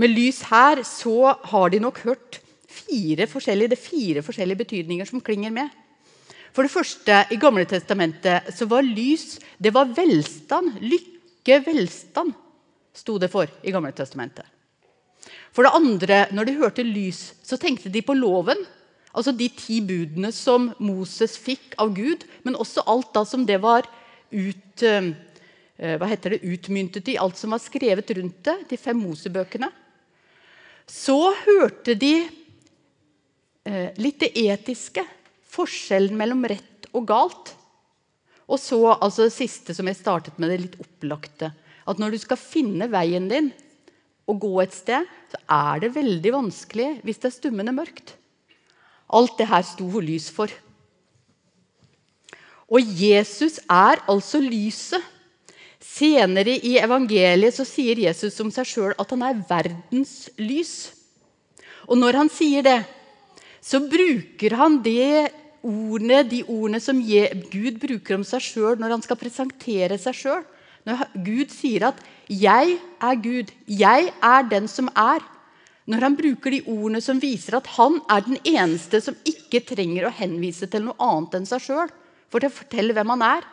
med 0.00 0.10
lys 0.10 0.40
her 0.50 0.82
så 0.86 1.34
har 1.52 1.70
de 1.70 1.78
nok 1.82 2.00
hørt 2.02 2.40
fire 2.66 3.28
forskjellige, 3.30 3.70
det 3.70 3.78
er 3.78 3.84
fire 3.84 4.22
forskjellige 4.26 4.62
betydninger 4.64 5.06
som 5.06 5.22
klinger 5.22 5.52
med. 5.54 5.70
For 6.54 6.66
det 6.66 6.72
første, 6.74 7.20
I 7.30 7.38
Gamle 7.38 7.66
testamentet 7.66 8.50
så 8.54 8.66
var 8.70 8.86
lys 8.86 9.38
det 9.58 9.74
var 9.74 9.92
velstand. 9.94 10.80
Lykke, 10.82 11.60
velstand, 11.66 12.34
sto 12.94 13.18
det 13.22 13.30
for 13.30 13.50
i 13.62 13.74
Gamle 13.74 13.94
testamentet. 13.94 14.46
For 15.54 15.66
det 15.66 15.74
andre, 15.74 16.24
når 16.34 16.48
de 16.48 16.58
hørte 16.58 16.86
lys, 16.86 17.32
så 17.46 17.58
tenkte 17.58 17.90
de 17.90 18.02
på 18.02 18.16
loven. 18.18 18.58
Altså 19.14 19.30
de 19.30 19.46
ti 19.54 19.78
budene 19.86 20.32
som 20.34 20.72
Moses 20.82 21.36
fikk 21.38 21.76
av 21.78 21.94
Gud, 21.94 22.26
men 22.42 22.58
også 22.58 22.82
alt 22.90 23.12
da 23.14 23.22
som 23.26 23.46
det 23.46 23.60
var 23.62 23.86
ut, 24.34 24.82
eh, 24.82 25.14
hva 25.98 26.08
heter 26.10 26.36
det, 26.36 26.44
utmyntet 26.46 27.08
i, 27.10 27.18
alt 27.18 27.38
som 27.40 27.54
var 27.54 27.62
skrevet 27.62 28.12
rundt 28.18 28.44
det, 28.46 28.56
de 28.70 28.78
fem 28.78 29.00
Mosebøkene. 29.00 29.70
Så 30.86 31.18
hørte 31.46 31.96
de 31.98 32.14
eh, 33.64 33.90
litt 33.98 34.20
det 34.22 34.32
etiske, 34.44 35.04
forskjellen 35.54 36.16
mellom 36.18 36.44
rett 36.50 36.88
og 36.92 37.06
galt. 37.08 37.54
Og 38.44 38.60
så 38.60 38.80
altså 38.94 39.26
det 39.26 39.36
siste 39.36 39.74
som 39.74 39.88
jeg 39.88 39.98
startet 39.98 40.38
med, 40.38 40.52
det 40.52 40.62
litt 40.62 40.80
opplagte. 40.82 41.50
At 41.88 42.00
når 42.00 42.14
du 42.14 42.22
skal 42.22 42.40
finne 42.40 42.90
veien 42.92 43.30
din, 43.30 43.52
og 44.30 44.40
gå 44.40 44.52
et 44.62 44.74
sted, 44.74 45.08
så 45.28 45.40
er 45.52 45.82
det 45.84 45.94
veldig 45.96 46.32
vanskelig 46.32 46.90
hvis 47.04 47.20
det 47.20 47.28
er 47.28 47.36
stummende 47.36 47.74
mørkt. 47.76 48.14
Alt 49.12 49.36
det 49.36 49.50
her 49.50 49.64
sto 49.66 49.88
lys 50.00 50.30
for. 50.32 50.52
Og 52.72 52.80
Jesus 52.80 53.60
er 53.68 54.00
altså 54.08 54.40
lyset. 54.40 55.02
Senere 55.84 56.56
i 56.64 56.74
evangeliet 56.80 57.54
så 57.54 57.66
sier 57.68 58.00
Jesus 58.06 58.40
om 58.42 58.50
seg 58.54 58.66
sjøl 58.66 58.94
at 58.98 59.10
han 59.14 59.24
er 59.26 59.42
verdens 59.48 60.14
lys. 60.40 60.74
Og 61.86 62.00
når 62.00 62.18
han 62.22 62.30
sier 62.32 62.64
det, 62.64 62.80
så 63.60 63.82
bruker 63.84 64.56
han 64.58 64.80
det 64.84 65.30
ordene, 65.64 66.22
de 66.28 66.42
ordene 66.48 66.80
som 66.82 66.98
Gud 67.00 67.78
bruker 67.82 68.18
om 68.18 68.24
seg 68.26 68.42
sjøl 68.44 68.80
når 68.80 68.96
han 68.96 69.04
skal 69.04 69.20
presentere 69.20 70.00
seg 70.00 70.18
sjøl. 70.18 70.42
Når 70.84 71.06
Gud 71.24 71.52
sier 71.52 71.88
at 71.88 72.00
'jeg 72.28 72.78
er 73.00 73.14
Gud', 73.16 73.52
'jeg 73.68 74.12
er 74.22 74.42
den 74.50 74.68
som 74.68 74.88
er', 74.88 75.24
når 75.86 76.00
han 76.00 76.16
bruker 76.16 76.50
de 76.50 76.60
ordene 76.66 77.00
som 77.00 77.20
viser 77.20 77.56
at 77.56 77.66
han 77.76 78.00
er 78.08 78.20
den 78.20 78.38
eneste 78.44 79.00
som 79.00 79.16
ikke 79.24 79.64
trenger 79.64 80.06
å 80.06 80.16
henvise 80.16 80.66
til 80.66 80.84
noe 80.84 80.96
annet 80.98 81.34
enn 81.34 81.46
seg 81.46 81.60
sjøl 81.60 81.90
for 82.32 82.40
å 82.40 82.52
fortelle 82.52 82.92
hvem 82.96 83.12
han 83.14 83.22
er 83.22 83.44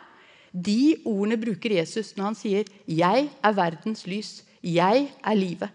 De 0.52 1.00
ordene 1.08 1.38
bruker 1.40 1.78
Jesus 1.78 2.12
når 2.16 2.24
han 2.24 2.34
sier 2.36 2.64
'Jeg 2.86 3.30
er 3.42 3.52
verdens 3.52 4.04
lys', 4.04 4.42
'Jeg 4.62 5.08
er 5.24 5.34
livet'. 5.34 5.70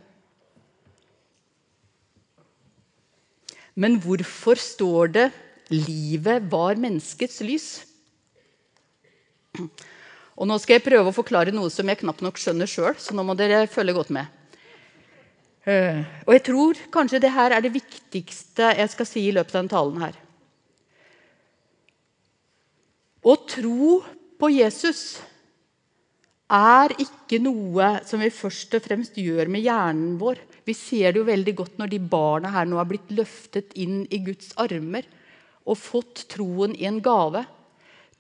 Men 3.76 4.00
hvorfor 4.02 4.56
står 4.56 5.08
det 5.08 5.32
'livet 5.70 6.52
var 6.52 6.76
menneskets 6.76 7.42
lys'? 7.42 7.86
Og 10.38 10.48
Nå 10.48 10.58
skal 10.58 10.78
jeg 10.78 10.86
prøve 10.86 11.10
å 11.10 11.16
forklare 11.16 11.52
noe 11.52 11.70
som 11.74 11.88
jeg 11.90 11.98
knapt 11.98 12.22
nok 12.22 12.38
skjønner 12.38 12.70
sjøl. 12.70 12.94
Så 13.02 13.16
nå 13.18 13.24
må 13.26 13.34
dere 13.34 13.66
følge 13.68 13.94
godt 13.94 14.12
med. 14.14 14.28
Eh, 15.66 16.04
og 16.28 16.34
jeg 16.36 16.44
tror 16.48 16.78
kanskje 16.94 17.20
det 17.20 17.34
her 17.34 17.52
er 17.52 17.62
det 17.66 17.74
viktigste 17.74 18.70
jeg 18.78 18.90
skal 18.94 19.10
si 19.10 19.26
i 19.28 19.34
løpet 19.36 19.56
av 19.56 19.60
denne 19.64 19.74
talen. 19.74 20.02
her. 20.02 20.16
Å 23.28 23.34
tro 23.50 24.04
på 24.38 24.50
Jesus 24.54 25.02
er 26.48 26.94
ikke 27.02 27.40
noe 27.44 27.98
som 28.08 28.22
vi 28.24 28.30
først 28.32 28.78
og 28.78 28.86
fremst 28.86 29.18
gjør 29.20 29.50
med 29.52 29.66
hjernen 29.66 30.16
vår. 30.22 30.40
Vi 30.68 30.76
ser 30.78 31.12
det 31.12 31.22
jo 31.22 31.28
veldig 31.28 31.54
godt 31.60 31.78
når 31.82 31.92
de 31.92 32.00
barna 32.14 32.52
her 32.54 32.68
nå 32.68 32.80
har 32.80 32.88
blitt 32.88 33.12
løftet 33.16 33.76
inn 33.80 34.06
i 34.12 34.22
Guds 34.24 34.54
armer 34.60 35.08
og 35.68 35.80
fått 35.80 36.26
troen 36.32 36.76
i 36.78 36.88
en 36.88 37.02
gave. 37.04 37.44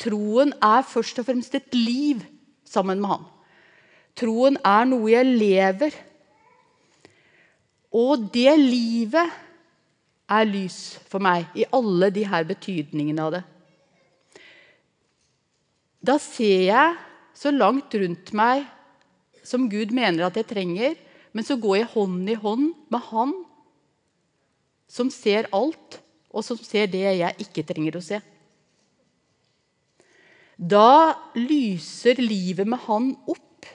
Troen 0.01 0.53
er 0.63 0.86
først 0.86 1.21
og 1.21 1.29
fremst 1.29 1.55
et 1.57 1.74
liv 1.75 2.21
sammen 2.67 3.00
med 3.01 3.13
Han. 3.13 3.25
Troen 4.17 4.57
er 4.65 4.88
noe 4.89 5.12
jeg 5.12 5.27
lever. 5.29 5.95
Og 7.95 8.27
det 8.33 8.51
livet 8.59 9.36
er 10.27 10.50
lys 10.50 10.97
for 11.07 11.24
meg 11.24 11.47
i 11.55 11.65
alle 11.71 12.09
de 12.13 12.25
her 12.27 12.43
betydningene 12.50 13.24
av 13.24 13.38
det. 13.38 13.43
Da 16.07 16.15
ser 16.23 16.61
jeg 16.69 16.95
så 17.35 17.51
langt 17.51 17.91
rundt 17.99 18.31
meg 18.37 18.63
som 19.47 19.67
Gud 19.71 19.91
mener 19.95 20.27
at 20.27 20.39
jeg 20.39 20.47
trenger, 20.47 20.95
men 21.35 21.45
så 21.45 21.57
går 21.59 21.81
jeg 21.81 21.91
hånd 21.93 22.31
i 22.31 22.37
hånd 22.39 22.71
med 22.91 23.05
Han 23.11 23.35
som 24.87 25.11
ser 25.11 25.49
alt, 25.51 25.99
og 26.31 26.45
som 26.47 26.59
ser 26.63 26.87
det 26.91 27.03
jeg 27.03 27.43
ikke 27.43 27.65
trenger 27.67 27.99
å 27.99 28.03
se. 28.03 28.21
Da 30.57 31.13
lyser 31.35 32.21
livet 32.23 32.65
med 32.65 32.79
han 32.87 33.11
opp. 33.29 33.67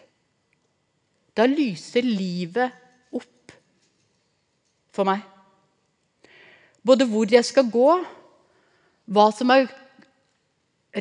Da 1.37 1.45
lyser 1.47 2.03
livet 2.03 2.73
opp 3.15 3.53
for 4.93 5.09
meg. 5.09 5.21
Både 6.83 7.07
hvor 7.07 7.29
jeg 7.31 7.45
skal 7.47 7.69
gå, 7.71 7.91
hva 9.13 9.29
som 9.37 9.53
er 9.55 9.69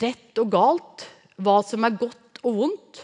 rett 0.03 0.37
og 0.43 0.51
galt, 0.53 1.07
hva 1.43 1.59
som 1.65 1.85
er 1.87 1.97
godt 1.99 2.41
og 2.45 2.57
vondt. 2.57 3.01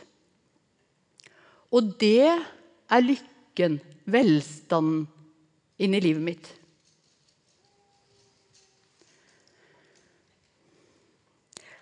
Og 1.76 1.94
det 2.00 2.30
er 2.30 3.04
lykken, 3.04 3.80
velstanden, 4.08 5.06
inni 5.78 6.00
livet 6.02 6.24
mitt. 6.26 6.48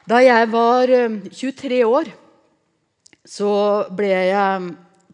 Da 0.06 0.20
jeg 0.22 0.50
var 0.52 0.92
23 1.34 1.80
eh, 1.80 1.88
år, 1.90 2.12
så 3.26 3.50
ble 3.98 4.12
jeg 4.12 4.68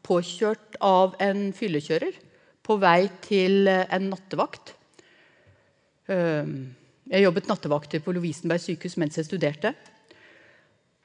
påkjørt 0.04 0.76
av 0.84 1.16
en 1.24 1.46
fyllekjører 1.56 2.18
på 2.66 2.76
vei 2.82 3.06
til 3.24 3.70
eh, 3.72 3.86
en 3.88 4.10
nattevakt. 4.12 4.74
Eh, 6.12 6.52
jeg 7.12 7.24
jobbet 7.24 7.48
nattevakter 7.48 8.04
på 8.04 8.18
Lovisenberg 8.18 8.64
sykehus 8.66 8.98
mens 9.00 9.16
jeg 9.20 9.30
studerte. 9.30 9.72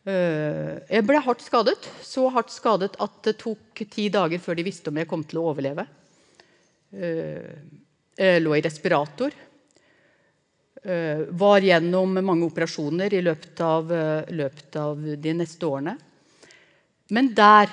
Jeg 0.06 1.02
ble 1.02 1.18
hardt 1.18 1.42
skadet, 1.42 1.88
så 2.06 2.28
hardt 2.30 2.52
skadet 2.54 2.92
at 3.02 3.16
det 3.26 3.32
tok 3.40 3.80
ti 3.90 4.06
dager 4.12 4.38
før 4.38 4.54
de 4.54 4.64
visste 4.68 4.92
om 4.92 5.00
jeg 5.00 5.08
kom 5.10 5.24
til 5.26 5.40
å 5.40 5.48
overleve. 5.50 5.82
Jeg 6.94 8.42
lå 8.44 8.54
i 8.54 8.62
respirator. 8.62 9.34
uh, 10.86 11.26
var 11.34 11.64
gjennom 11.66 12.14
mange 12.22 12.46
operasjoner 12.46 13.14
i 13.18 13.24
løpet 13.24 13.60
av, 13.60 13.90
løpet 14.30 14.76
av, 14.78 15.02
de 15.18 15.32
neste 15.34 15.66
årene. 15.66 15.96
Men 17.10 17.32
der, 17.34 17.72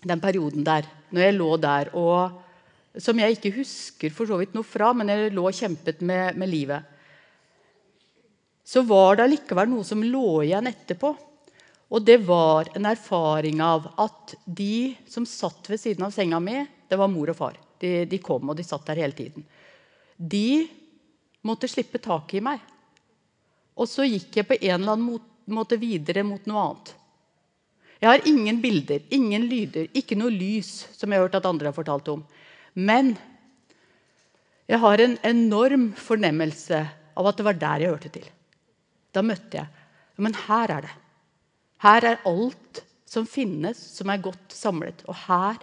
den 0.00 0.20
perioden 0.20 0.64
der, 0.64 0.88
når 1.12 1.26
jeg 1.26 1.36
lå 1.36 1.50
der 1.60 1.92
og 1.92 2.40
Som 3.00 3.16
jeg 3.16 3.32
ikke 3.32 3.54
husker 3.56 4.10
for 4.12 4.28
så 4.28 4.36
vidt 4.36 4.52
noe 4.52 4.68
fra, 4.68 4.90
men 4.92 5.08
jeg 5.08 5.30
lå 5.32 5.46
og 5.48 5.54
kjempet 5.56 6.02
med, 6.04 6.36
med 6.36 6.50
livet 6.52 6.91
Så 8.64 8.84
var 8.86 9.16
det 9.16 9.26
allikevel 9.26 9.70
noe 9.70 9.84
som 9.86 10.02
lå 10.04 10.42
igjen 10.46 10.70
etterpå. 10.70 11.12
Og 11.92 12.04
det 12.06 12.22
var 12.24 12.70
en 12.76 12.86
erfaring 12.88 13.60
av 13.60 13.90
at 14.00 14.34
de 14.46 14.94
som 15.10 15.26
satt 15.28 15.68
ved 15.68 15.80
siden 15.80 16.06
av 16.06 16.14
senga 16.14 16.38
mi, 16.40 16.62
det 16.88 16.96
var 16.96 17.10
mor 17.12 17.32
og 17.32 17.36
far. 17.36 17.58
De, 17.82 18.04
de 18.08 18.20
kom, 18.22 18.48
og 18.48 18.56
de 18.56 18.64
satt 18.64 18.86
der 18.88 19.02
hele 19.02 19.16
tiden. 19.16 19.44
De 20.16 20.64
måtte 21.44 21.68
slippe 21.68 22.00
taket 22.00 22.38
i 22.38 22.44
meg. 22.46 22.62
Og 23.76 23.88
så 23.90 24.06
gikk 24.06 24.38
jeg 24.38 24.48
på 24.48 24.58
en 24.60 24.78
eller 24.78 24.94
annen 24.94 25.20
måte 25.52 25.78
videre 25.80 26.24
mot 26.24 26.44
noe 26.48 26.64
annet. 26.68 26.92
Jeg 28.02 28.10
har 28.10 28.24
ingen 28.26 28.58
bilder, 28.62 29.02
ingen 29.14 29.44
lyder, 29.46 29.86
ikke 29.94 30.16
noe 30.18 30.32
lys, 30.34 30.88
som 30.96 31.12
jeg 31.12 31.20
har 31.20 31.28
hørt 31.28 31.36
at 31.38 31.46
andre 31.46 31.70
har 31.70 31.76
fortalt 31.76 32.08
om. 32.10 32.24
Men 32.74 33.12
jeg 34.66 34.80
har 34.82 35.02
en 35.02 35.18
enorm 35.28 35.90
fornemmelse 35.98 36.80
av 37.18 37.28
at 37.28 37.38
det 37.38 37.46
var 37.46 37.60
der 37.60 37.84
jeg 37.84 37.92
hørte 37.92 38.10
til. 38.16 38.26
Da 39.12 39.22
møtte 39.24 39.60
jeg 39.60 40.22
Men 40.22 40.34
her 40.46 40.70
er 40.70 40.86
det. 40.86 40.94
Her 41.82 42.04
er 42.06 42.24
alt 42.28 42.82
som 43.08 43.26
finnes, 43.26 43.76
som 43.76 44.10
er 44.12 44.22
godt 44.22 44.54
samlet. 44.54 45.02
Og 45.08 45.16
her, 45.26 45.58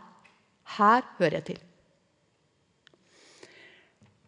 her 0.77 1.05
hører 1.17 1.37
jeg 1.39 1.45
til. 1.51 1.61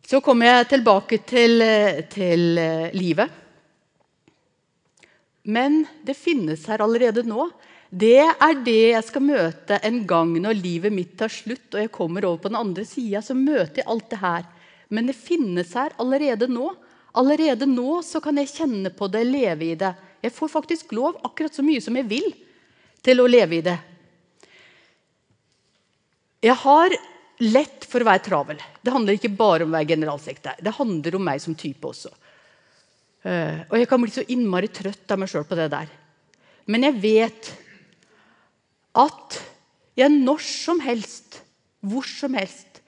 Så 0.08 0.22
kommer 0.24 0.48
jeg 0.48 0.70
tilbake 0.74 1.22
til, 1.28 1.64
til 2.12 2.58
eh, 2.60 2.94
livet. 2.96 3.30
Men 5.44 5.86
det 6.06 6.18
finnes 6.20 6.66
her 6.70 6.84
allerede 6.84 7.24
nå. 7.28 7.50
Det 7.92 8.20
er 8.24 8.60
det 8.64 8.94
jeg 8.94 9.04
skal 9.08 9.26
møte 9.26 9.80
en 9.84 10.02
gang 10.08 10.34
når 10.40 10.60
livet 10.60 10.94
mitt 10.96 11.18
tar 11.20 11.32
slutt 11.34 11.74
og 11.76 11.82
jeg 11.82 11.92
kommer 11.92 12.28
over 12.28 12.44
på 12.44 12.52
den 12.52 12.60
andre 12.60 12.86
sida. 12.88 13.24
Så 13.24 13.36
møter 13.36 13.82
jeg 13.82 13.90
alt 13.92 14.10
det 14.12 14.22
her. 14.22 14.48
Men 14.92 15.10
det 15.10 15.18
finnes 15.20 15.74
her 15.76 15.96
allerede 16.00 16.48
nå. 16.52 16.72
Allerede 17.18 17.68
nå 17.68 18.00
så 18.08 18.22
kan 18.24 18.38
jeg 18.40 18.52
kjenne 18.54 18.92
på 18.96 19.10
det, 19.12 19.26
leve 19.28 19.72
i 19.74 19.76
det. 19.76 19.92
Jeg 20.24 20.34
får 20.36 20.52
faktisk 20.54 20.94
lov, 20.96 21.18
akkurat 21.28 21.56
så 21.56 21.66
mye 21.66 21.82
som 21.84 21.98
jeg 22.00 22.08
vil, 22.08 22.30
til 23.04 23.20
å 23.20 23.28
leve 23.28 23.58
i 23.58 23.64
det. 23.66 23.78
Jeg 26.42 26.58
har 26.64 26.96
lett 27.42 27.86
for 27.90 28.02
å 28.02 28.08
være 28.08 28.24
travel. 28.26 28.62
Det 28.82 28.94
handler 28.94 29.18
ikke 29.18 29.34
bare 29.34 29.66
om 29.66 29.74
å 29.74 29.78
være 29.78 29.92
generalsekretær. 29.94 30.62
Det 30.62 30.76
handler 30.78 31.18
om 31.18 31.26
meg 31.26 31.42
som 31.44 31.58
type 31.58 31.90
også. 31.90 32.14
Uh, 33.22 33.66
og 33.70 33.76
jeg 33.78 33.90
kan 33.90 34.02
bli 34.02 34.14
så 34.14 34.26
innmari 34.34 34.72
trøtt 34.74 35.14
av 35.14 35.20
meg 35.22 35.30
sjøl 35.30 35.46
på 35.50 35.58
det 35.58 35.68
der. 35.74 35.90
Men 36.70 36.88
jeg 36.88 36.98
vet 37.02 37.52
at 38.98 39.38
jeg 39.98 40.14
når 40.14 40.42
som 40.46 40.82
helst, 40.82 41.42
hvor 41.82 42.06
som 42.08 42.38
helst, 42.38 42.82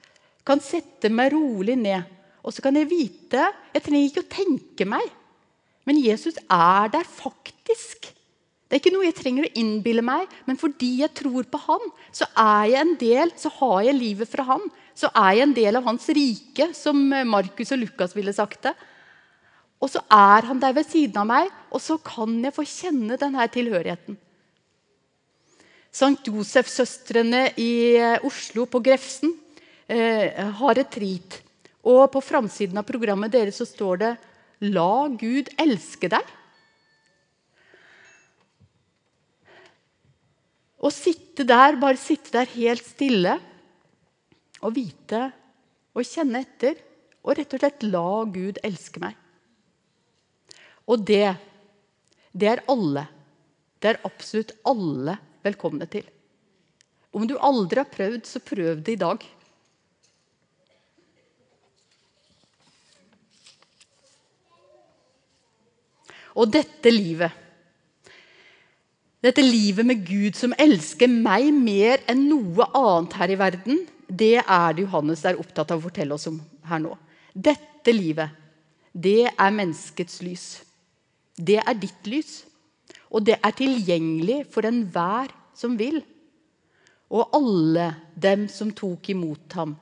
kan 0.44 0.60
sette 0.62 1.10
meg 1.12 1.32
rolig 1.34 1.76
ned. 1.78 2.13
Og 2.44 2.52
så 2.52 2.64
kan 2.64 2.76
jeg 2.76 2.90
vite 2.90 3.46
Jeg 3.74 3.82
trenger 3.82 4.10
ikke 4.10 4.24
å 4.24 4.32
tenke 4.36 4.88
meg, 4.88 5.06
men 5.88 6.00
Jesus 6.00 6.36
er 6.48 6.92
der 6.92 7.04
faktisk. 7.04 8.08
Det 8.64 8.78
er 8.78 8.80
ikke 8.80 8.94
noe 8.94 9.04
jeg 9.04 9.16
trenger 9.18 9.44
å 9.46 9.52
innbille 9.60 10.04
meg, 10.04 10.30
men 10.48 10.56
fordi 10.58 11.02
jeg 11.02 11.12
tror 11.18 11.44
på 11.50 11.60
han, 11.66 11.84
så 12.14 12.28
er 12.40 12.70
jeg 12.72 12.80
en 12.80 12.94
del, 13.00 13.32
så 13.36 13.52
har 13.60 13.82
jeg 13.84 13.98
livet 13.98 14.30
fra 14.30 14.46
han. 14.48 14.64
Så 14.96 15.10
er 15.12 15.36
jeg 15.36 15.44
en 15.44 15.54
del 15.58 15.78
av 15.78 15.84
hans 15.90 16.08
rike, 16.16 16.70
som 16.74 16.98
Markus 17.28 17.74
og 17.76 17.82
Lukas 17.82 18.16
ville 18.16 18.32
sagt 18.34 18.64
det. 18.64 18.72
Og 19.84 19.92
så 19.92 20.00
er 20.08 20.48
han 20.48 20.62
der 20.62 20.72
ved 20.78 20.88
siden 20.88 21.20
av 21.20 21.28
meg, 21.28 21.52
og 21.68 21.82
så 21.84 21.98
kan 22.00 22.38
jeg 22.40 22.56
få 22.56 22.64
kjenne 22.64 23.20
denne 23.20 23.44
tilhørigheten. 23.52 24.16
Sankt 25.94 26.26
Josef-søstrene 26.26 27.50
i 27.60 27.72
eh, 28.00 28.24
Oslo, 28.26 28.64
på 28.66 28.80
Grefsen, 28.82 29.36
eh, 29.86 30.40
har 30.58 30.80
et 30.80 30.96
rit. 30.98 31.36
Og 31.84 32.06
på 32.12 32.22
framsiden 32.24 32.78
av 32.80 32.86
programmet 32.88 33.32
deres 33.32 33.60
så 33.60 33.66
står 33.68 34.00
det 34.00 34.12
'La 34.64 35.08
Gud 35.20 35.50
elske 35.60 36.08
deg'. 36.08 36.30
Å 40.84 40.90
sitte 40.92 41.44
der, 41.48 41.76
bare 41.80 41.96
sitte 41.96 42.32
der 42.32 42.48
helt 42.56 42.84
stille 42.84 43.38
og 44.60 44.74
vite 44.76 45.32
og 45.94 46.04
kjenne 46.04 46.42
etter 46.44 46.76
og 47.24 47.36
rett 47.38 47.54
og 47.56 47.62
slett 47.62 47.86
la 47.88 48.08
Gud 48.28 48.60
elske 48.64 49.00
meg. 49.00 49.16
Og 50.84 51.00
det, 51.08 51.36
det 52.32 52.50
er 52.50 52.64
alle. 52.68 53.06
Det 53.80 53.94
er 53.94 54.02
absolutt 54.04 54.52
alle 54.68 55.16
velkomne 55.44 55.88
til. 55.88 56.04
Om 57.14 57.24
du 57.30 57.36
aldri 57.38 57.80
har 57.80 57.88
prøvd, 57.88 58.26
så 58.26 58.42
prøv 58.44 58.82
det 58.84 58.96
i 58.96 59.00
dag. 59.00 59.24
Og 66.34 66.50
dette 66.50 66.90
livet 66.92 67.40
dette 69.24 69.40
livet 69.40 69.86
med 69.88 70.02
Gud 70.04 70.36
som 70.36 70.52
elsker 70.60 71.08
meg 71.08 71.46
mer 71.56 72.02
enn 72.12 72.26
noe 72.28 72.66
annet 72.76 73.14
her 73.16 73.30
i 73.32 73.38
verden, 73.40 73.78
det 74.04 74.42
er 74.42 74.74
det 74.76 74.84
Johannes 74.84 75.22
er 75.24 75.38
opptatt 75.40 75.70
av 75.72 75.80
å 75.80 75.86
fortelle 75.86 76.12
oss 76.12 76.26
om 76.28 76.36
her 76.68 76.82
nå. 76.84 76.92
Dette 77.32 77.94
livet, 77.94 78.34
det 78.92 79.30
er 79.30 79.54
menneskets 79.56 80.20
lys. 80.20 80.44
Det 81.40 81.56
er 81.56 81.78
ditt 81.80 82.04
lys. 82.10 82.42
Og 83.08 83.24
det 83.24 83.38
er 83.40 83.56
tilgjengelig 83.56 84.42
for 84.52 84.68
enhver 84.68 85.32
som 85.56 85.78
vil. 85.80 86.02
Og 87.08 87.32
alle 87.32 87.88
dem 88.12 88.44
som 88.52 88.74
tok 88.76 89.08
imot 89.14 89.56
ham, 89.56 89.72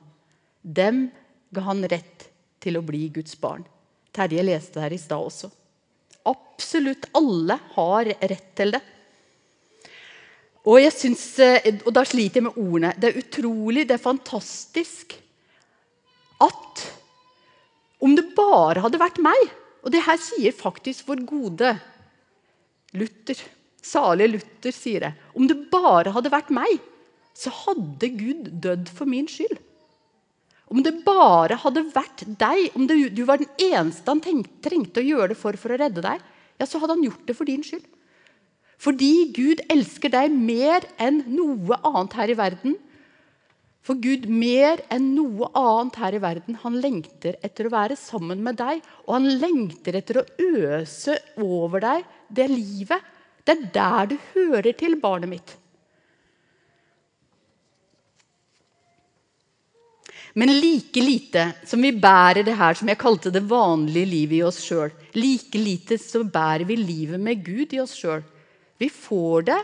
dem 0.63 1.09
ga 1.51 1.65
han 1.67 1.83
rett 1.91 2.29
til 2.63 2.79
å 2.79 2.85
bli 2.85 3.09
Guds 3.11 3.35
barn. 3.41 3.67
Terje 4.15 4.45
leste 4.45 4.79
her 4.79 4.95
i 4.95 5.01
stad 5.01 5.19
også. 5.19 5.51
Absolutt 6.29 7.09
alle 7.17 7.57
har 7.75 8.09
rett 8.21 8.49
til 8.55 8.73
det. 8.75 8.81
Og, 10.63 10.77
jeg 10.79 10.93
synes, 10.95 11.23
eh, 11.43 11.65
og 11.83 11.91
da 11.95 12.05
sliter 12.07 12.39
jeg 12.39 12.45
med 12.45 12.59
ordene. 12.59 12.93
Det 12.95 13.09
er 13.09 13.19
utrolig, 13.19 13.83
det 13.87 13.97
er 13.97 14.05
fantastisk 14.05 15.17
at 16.43 16.85
om 18.03 18.15
det 18.15 18.33
bare 18.35 18.81
hadde 18.83 18.99
vært 18.99 19.21
meg 19.23 19.37
Og 19.83 19.91
det 19.93 20.01
her 20.03 20.17
sier 20.19 20.51
faktisk 20.55 21.05
vår 21.07 21.21
gode 21.27 21.69
Luther. 22.95 23.39
Salige 23.83 24.31
Luther 24.31 24.75
sier 24.75 25.03
det. 25.03 25.11
Om 25.35 25.47
det 25.49 25.57
bare 25.71 26.13
hadde 26.15 26.31
vært 26.31 26.51
meg, 26.55 26.77
så 27.35 27.51
hadde 27.51 28.09
Gud 28.15 28.47
dødd 28.63 28.91
for 28.95 29.09
min 29.09 29.27
skyld. 29.27 29.57
Om 30.73 30.81
det 30.81 30.95
bare 31.05 31.59
hadde 31.61 31.83
vært 31.93 32.23
deg, 32.25 32.71
om 32.73 32.87
det, 32.89 32.97
du 33.13 33.21
var 33.29 33.37
den 33.37 33.51
eneste 33.61 34.09
han 34.09 34.23
tenkte, 34.23 34.57
trengte 34.65 35.03
å 35.03 35.05
gjøre 35.05 35.33
det 35.33 35.37
for 35.37 35.59
for 35.59 35.75
å 35.75 35.77
redde 35.77 36.01
deg, 36.01 36.23
ja, 36.57 36.65
så 36.65 36.81
hadde 36.81 36.95
han 36.97 37.05
gjort 37.05 37.27
det 37.29 37.35
for 37.37 37.49
din 37.49 37.61
skyld. 37.65 37.85
Fordi 38.81 39.11
Gud 39.35 39.61
elsker 39.71 40.11
deg 40.11 40.33
mer 40.33 40.87
enn 41.01 41.21
noe 41.29 41.77
annet 41.85 42.17
her 42.17 42.33
i 42.33 42.37
verden. 42.39 42.75
For 43.83 43.99
Gud 43.99 44.25
mer 44.31 44.81
enn 44.91 45.11
noe 45.13 45.51
annet 45.59 45.99
her 46.01 46.17
i 46.17 46.21
verden, 46.23 46.57
han 46.63 46.79
lengter 46.81 47.37
etter 47.45 47.69
å 47.69 47.73
være 47.73 47.99
sammen 47.99 48.41
med 48.43 48.57
deg. 48.59 48.81
Og 49.05 49.17
han 49.17 49.29
lengter 49.43 49.99
etter 49.99 50.21
å 50.23 50.27
øse 50.41 51.19
over 51.43 51.83
deg 51.83 52.07
det 52.33 52.49
livet. 52.51 53.11
Det 53.43 53.57
er 53.57 53.67
der 53.75 54.13
du 54.13 54.17
hører 54.33 54.73
til, 54.79 54.97
barnet 54.99 55.31
mitt. 55.35 55.57
Men 60.33 60.49
like 60.59 61.01
lite 61.01 61.51
som 61.65 61.81
vi 61.81 61.91
bærer 61.93 62.41
det 62.45 62.55
her 62.57 62.73
som 62.77 62.89
jeg 62.89 63.01
kalte 63.01 63.31
det 63.33 63.43
vanlige 63.45 64.09
livet 64.09 64.39
i 64.39 64.45
oss 64.47 64.61
sjøl, 64.65 64.89
like 65.13 65.59
lite 65.61 65.99
så 66.01 66.23
bærer 66.25 66.65
vi 66.65 66.77
livet 66.79 67.21
med 67.21 67.43
Gud 67.45 67.75
i 67.75 67.81
oss 67.83 67.93
sjøl. 67.99 68.23
Vi 68.81 68.89
får 68.89 69.45
det 69.51 69.59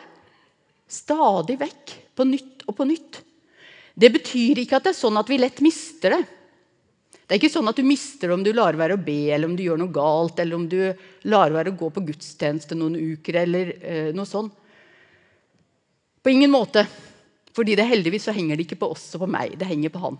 stadig 0.89 1.57
vekk, 1.61 1.95
på 2.13 2.25
nytt 2.27 2.65
og 2.67 2.77
på 2.77 2.85
nytt. 2.85 3.21
Det 3.99 4.11
betyr 4.13 4.61
ikke 4.61 4.77
at 4.77 4.85
det 4.85 4.93
er 4.93 5.01
sånn 5.01 5.17
at 5.19 5.29
vi 5.29 5.39
lett 5.41 5.61
mister 5.65 6.13
det. 6.15 6.21
Det 7.29 7.35
er 7.35 7.41
ikke 7.41 7.51
sånn 7.53 7.69
at 7.69 7.77
du 7.77 7.85
mister 7.85 8.29
det 8.29 8.35
om 8.37 8.43
du 8.45 8.49
lar 8.53 8.77
være 8.77 8.95
å 8.97 9.01
be, 9.01 9.29
eller 9.33 9.49
om 9.49 9.57
du 9.57 9.61
gjør 9.65 9.77
noe 9.81 9.93
galt, 9.93 10.39
eller 10.41 10.57
om 10.57 10.65
du 10.69 10.79
lar 11.29 11.53
være 11.53 11.73
å 11.73 11.77
gå 11.77 11.89
på 11.93 12.05
gudstjeneste 12.07 12.77
noen 12.77 12.95
uker, 12.97 13.41
eller 13.43 13.69
eh, 13.77 14.09
noe 14.17 14.25
sånt. 14.25 14.53
På 16.25 16.33
ingen 16.33 16.49
måte. 16.53 16.85
Fordi 17.53 17.75
det 17.77 17.85
heldigvis 17.89 18.25
så 18.29 18.33
henger 18.33 18.57
det 18.57 18.65
ikke 18.65 18.79
på 18.81 18.89
oss 18.95 19.05
og 19.17 19.25
på 19.25 19.29
meg, 19.29 19.53
det 19.61 19.69
henger 19.69 19.93
på 19.93 20.01
han. 20.01 20.17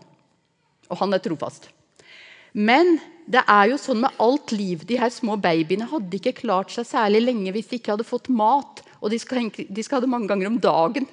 Og 0.89 0.99
han 1.01 1.13
er 1.13 1.21
trofast. 1.23 1.69
Men 2.53 2.97
det 3.29 3.43
er 3.45 3.69
jo 3.69 3.77
sånn 3.77 4.01
med 4.01 4.21
alt 4.21 4.53
liv. 4.55 4.83
De 4.89 4.97
her 4.97 5.11
små 5.13 5.37
babyene 5.37 5.87
hadde 5.89 6.17
ikke 6.17 6.39
klart 6.41 6.73
seg 6.73 6.87
særlig 6.89 7.21
lenge 7.27 7.53
hvis 7.53 7.69
de 7.69 7.77
ikke 7.77 7.93
hadde 7.93 8.07
fått 8.07 8.29
mat. 8.33 8.81
Og 8.99 9.13
de 9.13 9.19
skal, 9.21 9.49
ha 9.49 10.01
det 10.01 10.11
mange 10.11 10.29
ganger 10.31 10.49
om 10.49 10.59
dagen. 10.61 11.07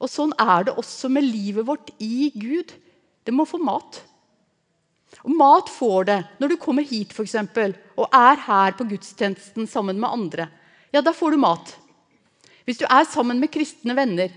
Og 0.00 0.10
Sånn 0.10 0.32
er 0.40 0.66
det 0.66 0.76
også 0.80 1.10
med 1.12 1.26
livet 1.28 1.66
vårt 1.68 1.92
i 2.02 2.32
Gud. 2.34 2.72
Det 3.24 3.34
må 3.36 3.46
få 3.46 3.60
mat. 3.62 4.00
Og 5.22 5.32
mat 5.36 5.70
får 5.70 6.06
det 6.08 6.18
når 6.40 6.52
du 6.52 6.60
kommer 6.60 6.86
hit 6.86 7.12
for 7.12 7.26
eksempel, 7.26 7.74
og 7.98 8.14
er 8.14 8.38
her 8.46 8.76
på 8.78 8.86
gudstjenesten 8.88 9.66
sammen 9.68 9.98
med 10.00 10.10
andre. 10.10 10.46
Ja, 10.94 11.02
da 11.04 11.12
får 11.14 11.34
du 11.34 11.42
mat. 11.42 11.74
Hvis 12.64 12.80
du 12.80 12.86
er 12.86 13.06
sammen 13.08 13.40
med 13.42 13.52
kristne 13.52 13.94
venner. 13.98 14.32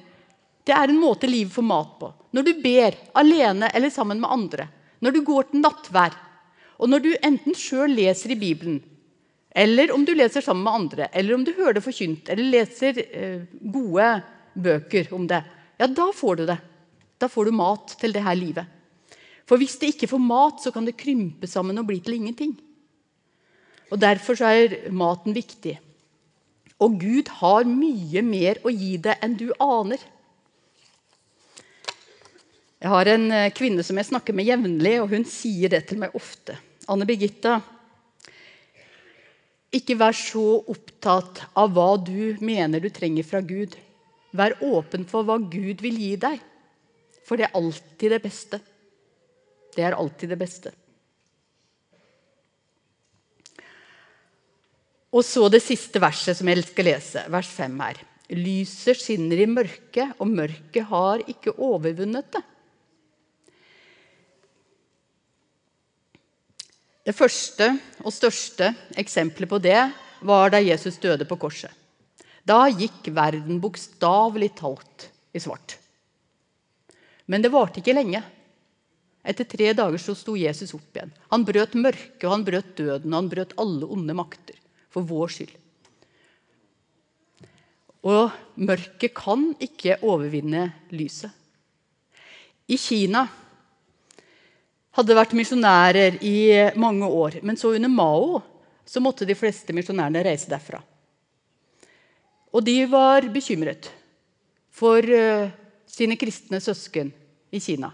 Det 0.63 0.73
er 0.75 0.89
en 0.89 1.01
måte 1.01 1.27
livet 1.27 1.53
får 1.53 1.65
mat 1.67 1.95
på. 1.99 2.09
Når 2.33 2.47
du 2.47 2.53
ber 2.63 2.97
alene 3.19 3.69
eller 3.73 3.93
sammen 3.93 4.21
med 4.21 4.31
andre. 4.33 4.67
Når 5.03 5.13
du 5.13 5.21
går 5.25 5.51
til 5.51 5.61
nattvær. 5.61 6.15
Og 6.81 6.89
når 6.89 7.03
du 7.03 7.11
enten 7.21 7.55
sjøl 7.55 7.93
leser 7.93 8.33
i 8.33 8.39
Bibelen, 8.39 8.81
eller 9.53 9.91
om 9.93 10.01
du 10.05 10.15
leser 10.17 10.41
sammen 10.41 10.65
med 10.65 10.73
andre, 10.73 11.07
eller 11.13 11.35
om 11.35 11.43
du 11.45 11.51
hører 11.53 11.77
det 11.77 11.83
forkynt, 11.85 12.29
eller 12.33 12.49
leser 12.49 12.97
eh, 13.05 13.43
gode 13.61 14.07
bøker 14.57 15.11
om 15.13 15.27
det, 15.29 15.43
ja, 15.77 15.87
da 15.87 16.07
får 16.15 16.39
du 16.39 16.45
det. 16.49 16.57
Da 17.21 17.29
får 17.29 17.45
du 17.45 17.55
mat 17.55 17.93
til 18.01 18.15
det 18.15 18.23
her 18.25 18.35
livet. 18.35 18.65
For 19.45 19.61
hvis 19.61 19.77
det 19.79 19.93
ikke 19.93 20.09
får 20.09 20.23
mat, 20.23 20.61
så 20.63 20.73
kan 20.73 20.87
det 20.87 20.97
krympe 20.97 21.47
sammen 21.47 21.77
og 21.77 21.85
bli 21.87 21.99
til 22.01 22.17
ingenting. 22.17 22.55
Og 23.93 24.01
Derfor 24.01 24.39
er 24.49 24.89
maten 24.89 25.35
viktig. 25.35 25.77
Og 26.81 26.97
Gud 26.99 27.29
har 27.39 27.69
mye 27.69 28.23
mer 28.25 28.59
å 28.65 28.73
gi 28.73 28.95
deg 28.97 29.21
enn 29.23 29.37
du 29.37 29.51
aner. 29.61 30.01
Jeg 32.83 32.91
har 32.91 33.07
en 33.13 33.29
eh, 33.31 33.51
kvinne 33.55 33.83
som 33.87 33.95
jeg 33.95 34.09
snakker 34.09 34.35
med 34.35 34.49
jevnlig, 34.49 34.97
og 34.99 35.13
hun 35.13 35.23
sier 35.23 35.71
det 35.71 35.85
til 35.87 36.01
meg 36.01 36.15
ofte. 36.19 36.57
Anne 36.91 37.07
Birgitta, 37.07 37.61
ikke 39.73 39.95
vær 40.01 40.17
så 40.17 40.59
opptatt 40.69 41.45
av 41.57 41.71
hva 41.73 41.93
du 41.95 42.35
mener 42.43 42.83
du 42.83 42.89
trenger 42.91 43.23
fra 43.23 43.39
Gud. 43.39 43.77
Vær 44.35 44.57
åpen 44.67 45.07
for 45.07 45.23
hva 45.23 45.39
Gud 45.39 45.79
vil 45.85 45.95
gi 45.95 46.11
deg, 46.19 46.43
for 47.23 47.39
det 47.39 47.47
er 47.47 47.55
alltid 47.55 48.17
det 48.17 48.21
beste. 48.27 48.59
Det 49.73 49.87
er 49.87 49.95
alltid 49.95 50.35
det 50.35 50.41
beste. 50.43 50.75
Og 55.13 55.23
så 55.23 55.47
det 55.47 55.63
siste 55.63 56.03
verset 56.03 56.35
som 56.35 56.51
jeg 56.51 56.67
skal 56.67 56.91
lese, 56.91 57.29
vers 57.31 57.55
5 57.55 57.83
her. 57.87 58.07
Lyset 58.33 58.99
skinner 58.99 59.39
i 59.39 59.47
mørket, 59.47 60.17
og 60.19 60.35
mørket 60.35 60.89
har 60.91 61.23
ikke 61.31 61.55
overvunnet 61.55 62.33
det. 62.35 62.49
Det 67.03 67.15
første 67.15 67.67
og 68.03 68.13
største 68.15 68.71
eksempelet 68.99 69.49
på 69.51 69.59
det 69.63 69.79
var 70.23 70.53
da 70.53 70.61
Jesus 70.63 70.99
døde 71.03 71.27
på 71.27 71.35
korset. 71.39 71.71
Da 72.47 72.65
gikk 72.71 73.09
verden 73.15 73.59
bokstavelig 73.63 74.53
talt 74.59 75.09
i 75.35 75.41
svart. 75.43 75.77
Men 77.27 77.43
det 77.43 77.51
varte 77.51 77.79
ikke 77.79 77.95
lenge. 77.95 78.23
Etter 79.23 79.47
tre 79.47 79.71
dager 79.75 79.99
så 79.99 80.15
sto 80.15 80.35
Jesus 80.35 80.73
opp 80.75 80.95
igjen. 80.95 81.11
Han 81.31 81.45
brøt 81.47 81.75
mørket, 81.79 82.27
han 82.27 82.43
brøt 82.43 82.73
døden, 82.75 83.11
og 83.11 83.19
han 83.21 83.29
brøt 83.31 83.55
alle 83.59 83.87
onde 83.87 84.15
makter 84.15 84.59
for 84.91 85.07
vår 85.07 85.31
skyld. 85.31 85.53
Og 88.03 88.31
mørket 88.59 89.15
kan 89.15 89.53
ikke 89.63 90.01
overvinne 90.03 90.67
lyset. 90.91 91.31
I 92.67 92.75
Kina 92.79 93.23
hadde 94.93 95.17
vært 95.17 95.35
misjonærer 95.37 96.19
i 96.21 96.37
mange 96.79 97.07
år. 97.07 97.39
Men 97.41 97.57
så 97.57 97.73
under 97.73 97.89
Mao 97.91 98.41
så 98.85 99.01
måtte 99.01 99.25
de 99.25 99.35
fleste 99.37 99.73
misjonærene 99.75 100.23
reise 100.25 100.51
derfra. 100.51 100.81
Og 102.53 102.61
de 102.65 102.83
var 102.89 103.25
bekymret 103.33 103.89
for 104.73 105.01
uh, 105.01 105.49
sine 105.89 106.17
kristne 106.19 106.59
søsken 106.61 107.09
i 107.53 107.61
Kina. 107.63 107.89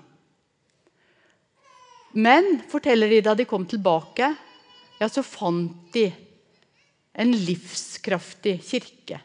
Men 2.19 2.57
forteller 2.71 3.12
de 3.12 3.21
da 3.23 3.35
de 3.38 3.45
kom 3.47 3.67
tilbake, 3.69 4.31
ja, 4.99 5.07
så 5.07 5.23
fant 5.23 5.93
de 5.93 6.07
en 7.19 7.31
livskraftig 7.31 8.57
kirke 8.65 9.19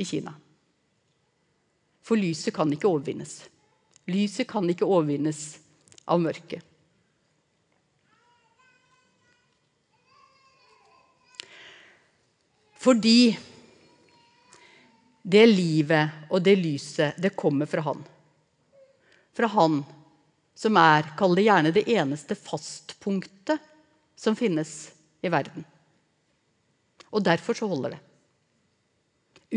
i 0.00 0.06
Kina. 0.08 0.32
For 2.02 2.18
lyset 2.18 2.54
kan 2.56 2.70
ikke 2.72 2.88
overvinnes. 2.88 3.36
Lyset 4.10 4.48
kan 4.50 4.66
ikke 4.72 4.88
overvinnes 4.88 5.60
av 6.10 6.22
mørket. 6.22 6.64
Fordi 12.80 13.36
det 15.22 15.46
livet 15.50 16.30
og 16.32 16.40
det 16.44 16.56
lyset, 16.56 17.18
det 17.20 17.36
kommer 17.36 17.68
fra 17.68 17.84
Han. 17.90 18.04
Fra 19.36 19.50
Han 19.52 19.82
som 20.56 20.76
er 20.80 21.12
kall 21.16 21.36
det 21.36 21.46
gjerne 21.46 21.72
det 21.72 21.86
eneste 21.88 22.36
fastpunktet 22.36 23.60
som 24.16 24.36
finnes 24.36 24.90
i 25.24 25.30
verden. 25.32 25.64
Og 27.10 27.24
derfor 27.24 27.56
så 27.56 27.68
holder 27.68 27.96
det. 27.96 28.00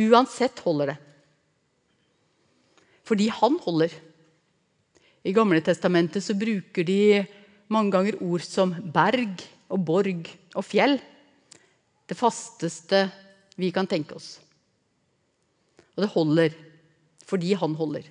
Uansett 0.07 0.59
holder 0.65 0.93
det. 0.93 0.97
Fordi 3.03 3.27
han 3.35 3.59
holder. 3.61 3.91
I 5.23 5.33
Gamle 5.35 5.61
Testamentet 5.63 6.23
så 6.23 6.35
bruker 6.35 6.87
de 6.87 7.23
mange 7.71 7.91
ganger 7.93 8.19
ord 8.23 8.43
som 8.43 8.73
berg 8.95 9.43
og 9.71 9.83
borg 9.85 10.31
og 10.55 10.65
fjell. 10.65 10.97
Det 12.13 12.19
fasteste 12.19 13.07
vi 13.57 13.71
kan 13.73 13.87
tenke 13.89 14.13
oss. 14.13 14.35
Og 15.95 16.03
det 16.03 16.09
holder 16.13 16.57
fordi 17.25 17.55
han 17.57 17.73
holder. 17.73 18.03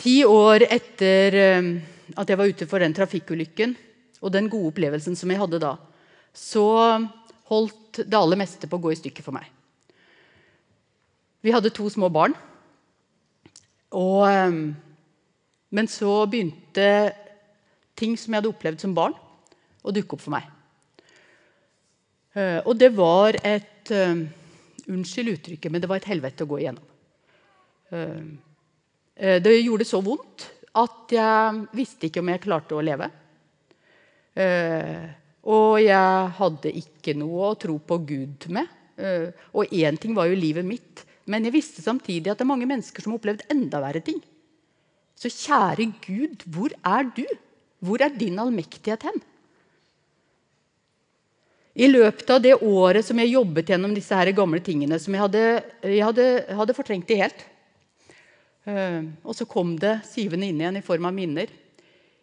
Ti 0.00 0.14
år 0.24 0.64
etter 0.64 1.36
eh, 1.36 1.68
at 2.16 2.32
jeg 2.32 2.40
var 2.40 2.48
ute 2.48 2.68
for 2.70 2.80
den 2.80 2.96
trafikkulykken 2.96 3.74
og 4.22 4.32
den 4.32 4.48
gode 4.48 4.70
opplevelsen 4.70 5.18
som 5.18 5.28
jeg 5.28 5.42
hadde 5.42 5.60
da, 5.60 5.74
så 6.32 6.64
holdt 7.50 8.00
det 8.00 8.16
aller 8.16 8.40
meste 8.40 8.70
på 8.70 8.80
å 8.80 8.84
gå 8.86 8.94
i 8.94 8.98
stykker 9.02 9.26
for 9.26 9.36
meg. 9.36 9.44
Vi 11.44 11.52
hadde 11.52 11.74
to 11.76 11.90
små 11.92 12.08
barn. 12.08 12.32
Og, 13.92 14.24
eh, 14.30 14.56
men 15.68 15.92
så 15.92 16.22
begynte 16.24 16.88
ting 17.92 18.16
som 18.16 18.32
jeg 18.32 18.40
hadde 18.40 18.54
opplevd 18.56 18.80
som 18.80 18.96
barn, 18.96 19.20
å 19.86 19.94
dukke 19.94 20.16
opp 20.16 20.24
for 20.24 20.34
meg. 20.34 20.48
Eh, 22.36 22.58
og 22.64 22.74
det 22.78 22.92
var 22.96 23.38
et 23.42 23.94
Unnskyld 24.86 25.32
uttrykket, 25.32 25.70
men 25.72 25.82
det 25.82 25.88
var 25.90 25.98
et 25.98 26.08
helvete 26.10 26.44
å 26.44 26.50
gå 26.50 26.60
igjennom. 26.60 26.84
Eh, 29.16 29.38
det 29.40 29.54
gjorde 29.62 29.86
så 29.88 30.02
vondt 30.04 30.44
at 30.76 31.14
jeg 31.16 31.62
visste 31.76 32.08
ikke 32.08 32.20
om 32.20 32.30
jeg 32.30 32.42
klarte 32.44 32.76
å 32.76 32.84
leve. 32.84 33.08
Eh, 34.36 35.06
og 35.48 35.78
jeg 35.80 36.32
hadde 36.36 36.72
ikke 36.82 37.14
noe 37.16 37.52
å 37.52 37.58
tro 37.60 37.78
på 37.80 38.00
Gud 38.04 38.48
med. 38.52 38.68
Eh, 39.00 39.30
og 39.56 39.72
én 39.72 39.96
ting 40.00 40.16
var 40.16 40.28
jo 40.28 40.36
livet 40.36 40.66
mitt, 40.68 41.04
men 41.32 41.46
jeg 41.46 41.56
visste 41.56 41.84
samtidig 41.84 42.30
at 42.30 42.38
det 42.38 42.44
er 42.44 42.52
mange 42.52 42.68
mennesker 42.68 43.02
som 43.02 43.14
har 43.14 43.20
opplevd 43.20 43.46
enda 43.52 43.80
verre 43.84 44.04
ting. 44.04 44.20
Så 45.16 45.32
kjære 45.32 45.88
Gud, 46.04 46.44
hvor 46.52 46.74
er 46.84 47.08
du? 47.16 47.24
Hvor 47.80 48.02
er 48.04 48.12
din 48.12 48.36
allmektighet 48.40 49.08
hen? 49.08 49.22
I 51.76 51.90
løpet 51.90 52.30
av 52.32 52.40
det 52.40 52.54
året 52.56 53.04
som 53.04 53.18
jeg 53.20 53.34
jobbet 53.34 53.68
gjennom 53.68 53.92
disse 53.92 54.16
her 54.16 54.30
gamle 54.32 54.62
tingene, 54.64 54.96
som 55.02 55.12
jeg 55.12 55.22
hadde, 55.26 55.44
jeg 55.84 56.04
hadde, 56.06 56.26
hadde 56.56 56.76
fortrengt 56.76 57.08
de 57.10 57.18
helt, 57.20 57.44
Eh, 58.66 59.02
og 59.22 59.36
så 59.38 59.46
kom 59.46 59.76
det 59.78 60.00
syvende 60.08 60.48
inn 60.50 60.60
igjen 60.60 60.80
i 60.80 60.84
form 60.84 61.06
av 61.06 61.14
minner. 61.14 61.50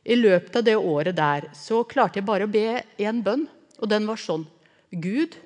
I 0.03 0.17
løpet 0.19 0.57
av 0.59 0.65
det 0.67 0.75
året 0.75 1.15
der 1.15 1.47
så 1.55 1.83
klarte 1.87 2.19
jeg 2.19 2.27
bare 2.27 2.47
å 2.47 2.51
be 2.51 2.81
én 2.99 3.21
bønn, 3.23 3.45
og 3.79 3.89
den 3.91 4.07
var 4.09 4.19
sånn 4.19 4.43
Gud, 4.91 5.37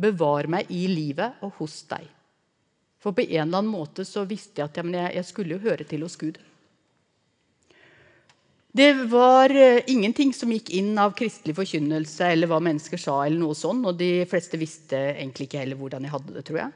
bevar 0.00 0.48
meg 0.48 0.70
i 0.72 0.86
livet 0.88 1.42
og 1.44 1.60
hos 1.60 1.82
deg. 1.90 2.08
For 3.00 3.12
på 3.12 3.26
en 3.26 3.28
eller 3.44 3.60
annen 3.60 3.70
måte 3.70 4.04
så 4.08 4.24
visste 4.28 4.62
jeg 4.62 4.70
at 4.70 4.80
jeg, 4.80 5.12
jeg 5.18 5.28
skulle 5.28 5.60
høre 5.60 5.84
til 5.88 6.04
hos 6.04 6.16
Gud. 6.20 6.40
Det 8.76 8.92
var 8.92 9.50
uh, 9.56 9.78
ingenting 9.86 10.34
som 10.34 10.50
gikk 10.52 10.68
inn 10.76 10.98
av 11.00 11.14
kristelig 11.16 11.54
forkynnelse 11.56 12.26
eller 12.28 12.50
hva 12.50 12.58
mennesker 12.60 13.00
sa. 13.00 13.14
eller 13.24 13.40
noe 13.40 13.54
sånt, 13.56 13.86
Og 13.86 13.96
de 13.96 14.26
fleste 14.28 14.58
visste 14.60 14.98
egentlig 15.14 15.46
ikke 15.46 15.62
heller 15.62 15.78
hvordan 15.80 16.04
jeg 16.04 16.12
hadde 16.12 16.34
det. 16.34 16.42
tror 16.44 16.58
jeg. 16.60 16.74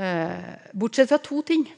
Uh, 0.00 0.56
bortsett 0.74 1.12
fra 1.12 1.18
to 1.22 1.42
ting. 1.46 1.68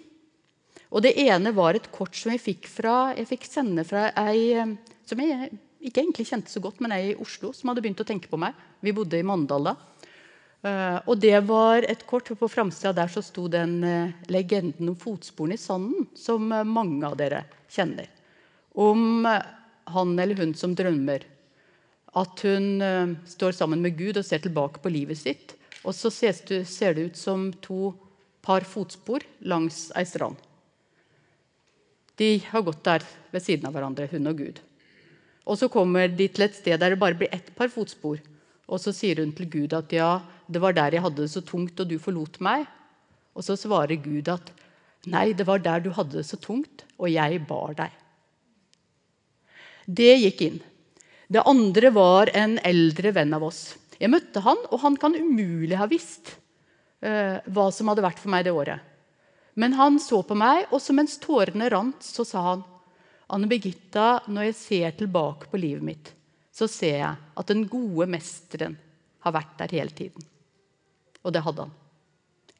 Og 0.92 1.02
Det 1.02 1.12
ene 1.26 1.52
var 1.52 1.74
et 1.74 1.90
kort 1.92 2.16
som 2.16 2.32
jeg 2.32 2.40
fikk, 2.40 2.70
fra, 2.70 3.12
jeg 3.18 3.28
fikk 3.28 3.44
sende 3.50 3.84
fra 3.84 4.06
ei 4.16 4.52
eh, 4.52 4.72
som 5.08 5.20
jeg 5.20 5.50
ikke 5.80 6.02
egentlig 6.02 6.26
kjente 6.28 6.52
så 6.52 6.60
godt, 6.60 6.80
men 6.80 6.92
ei 6.92 7.10
i 7.10 7.16
Oslo 7.16 7.52
som 7.52 7.68
hadde 7.68 7.80
begynt 7.84 8.00
å 8.00 8.08
tenke 8.08 8.28
på 8.28 8.40
meg. 8.40 8.52
Vi 8.80 8.92
bodde 8.92 9.18
i 9.18 9.24
Mandal 9.24 9.70
da. 9.72 9.76
Og 11.08 11.16
det 11.18 11.40
var 11.48 11.82
et 11.88 12.04
kort, 12.06 12.30
og 12.30 12.38
På 12.38 12.48
framsida 12.48 12.92
der 12.92 13.08
så 13.08 13.24
sto 13.24 13.48
den 13.48 13.80
legenden 14.28 14.92
om 14.92 14.96
fotsporene 15.00 15.56
i 15.56 15.64
sanden, 15.64 16.06
som 16.14 16.44
mange 16.48 17.08
av 17.08 17.16
dere 17.16 17.46
kjenner. 17.72 18.06
Om 18.74 19.26
han 19.92 20.18
eller 20.18 20.38
hun 20.40 20.54
som 20.56 20.76
drømmer. 20.76 21.26
At 22.16 22.44
hun 22.44 23.16
står 23.28 23.56
sammen 23.56 23.82
med 23.84 23.96
Gud 23.98 24.20
og 24.20 24.24
ser 24.26 24.42
tilbake 24.44 24.80
på 24.84 24.92
livet 24.92 25.20
sitt. 25.20 25.54
Og 25.82 25.94
så 25.96 26.10
ser 26.12 26.94
det 26.94 27.06
ut 27.10 27.18
som 27.18 27.50
to 27.64 27.92
par 28.44 28.66
fotspor 28.68 29.24
langs 29.48 29.90
ei 29.96 30.04
strand. 30.08 30.36
De 32.20 32.36
har 32.50 32.64
gått 32.66 32.84
der 32.84 33.04
ved 33.32 33.42
siden 33.42 33.66
av 33.66 33.74
hverandre, 33.74 34.08
hun 34.12 34.28
og 34.30 34.42
Gud. 34.42 34.60
Og 35.48 35.58
så 35.58 35.68
kommer 35.72 36.10
de 36.10 36.28
til 36.28 36.46
et 36.46 36.58
sted 36.58 36.78
der 36.78 36.94
det 36.94 37.00
bare 37.00 37.18
blir 37.18 37.32
ett 37.34 37.50
par 37.56 37.72
fotspor. 37.72 38.20
Og 38.68 38.80
så 38.80 38.92
sier 38.94 39.22
hun 39.22 39.32
til 39.36 39.48
Gud 39.50 39.74
at 39.74 39.90
ja, 39.94 40.20
det 40.46 40.60
var 40.62 40.76
der 40.76 40.94
jeg 40.94 41.02
hadde 41.02 41.24
det 41.24 41.32
så 41.32 41.42
tungt, 41.44 41.80
og 41.80 41.88
du 41.88 41.98
forlot 41.98 42.38
meg. 42.44 42.66
Og 43.34 43.46
så 43.46 43.56
svarer 43.58 43.96
Gud 44.04 44.28
at 44.30 44.52
nei, 45.10 45.32
det 45.32 45.46
var 45.48 45.62
der 45.64 45.82
du 45.82 45.90
hadde 45.96 46.20
det 46.20 46.28
så 46.28 46.38
tungt, 46.38 46.84
og 46.98 47.10
jeg 47.10 47.42
bar 47.48 47.74
deg. 47.78 48.01
Det 49.86 50.14
gikk 50.20 50.40
inn. 50.46 50.60
Det 51.32 51.42
andre 51.48 51.90
var 51.94 52.30
en 52.36 52.58
eldre 52.62 53.12
venn 53.16 53.32
av 53.34 53.44
oss. 53.46 53.74
Jeg 53.98 54.10
møtte 54.12 54.42
han, 54.44 54.58
og 54.70 54.82
han 54.82 54.98
kan 55.00 55.14
umulig 55.16 55.78
ha 55.78 55.86
visst 55.90 56.34
uh, 57.04 57.38
hva 57.46 57.68
som 57.72 57.88
hadde 57.90 58.04
vært 58.04 58.20
for 58.20 58.32
meg 58.34 58.46
det 58.46 58.54
året. 58.54 58.82
Men 59.54 59.76
han 59.78 59.98
så 60.00 60.22
på 60.26 60.36
meg, 60.38 60.66
og 60.72 60.80
så 60.82 60.94
mens 60.96 61.18
tårene 61.22 61.68
rant, 61.72 62.04
så 62.04 62.24
sa 62.26 62.44
han 62.50 62.64
Anne 63.32 63.48
Birgitta, 63.48 64.22
når 64.28 64.50
jeg 64.50 64.58
ser 64.58 64.96
tilbake 64.98 65.48
på 65.48 65.60
livet 65.60 65.86
mitt, 65.86 66.12
så 66.52 66.68
ser 66.68 66.98
jeg 66.98 67.14
at 67.40 67.48
den 67.48 67.64
gode 67.70 68.08
mesteren 68.12 68.76
har 69.24 69.36
vært 69.36 69.54
der 69.60 69.72
hele 69.72 69.94
tiden. 69.96 70.24
Og 71.22 71.32
det 71.32 71.44
hadde 71.46 71.64
han. 71.64 71.76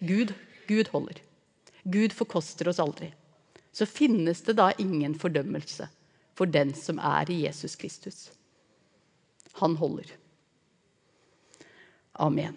Gud, 0.01 0.33
Gud 0.69 0.89
holder. 0.95 1.19
Gud 1.85 2.15
forkoster 2.17 2.71
oss 2.71 2.81
aldri. 2.81 3.11
Så 3.75 3.89
finnes 3.89 4.41
det 4.47 4.57
da 4.61 4.71
ingen 4.81 5.17
fordømmelse 5.19 5.89
for 6.43 6.51
den 6.51 6.73
som 6.75 6.99
er 6.99 7.31
i 7.31 7.45
Jesus 7.45 7.77
Kristus. 7.79 8.33
Han 9.61 9.77
holder. 9.77 10.11
Amen. 12.15 12.57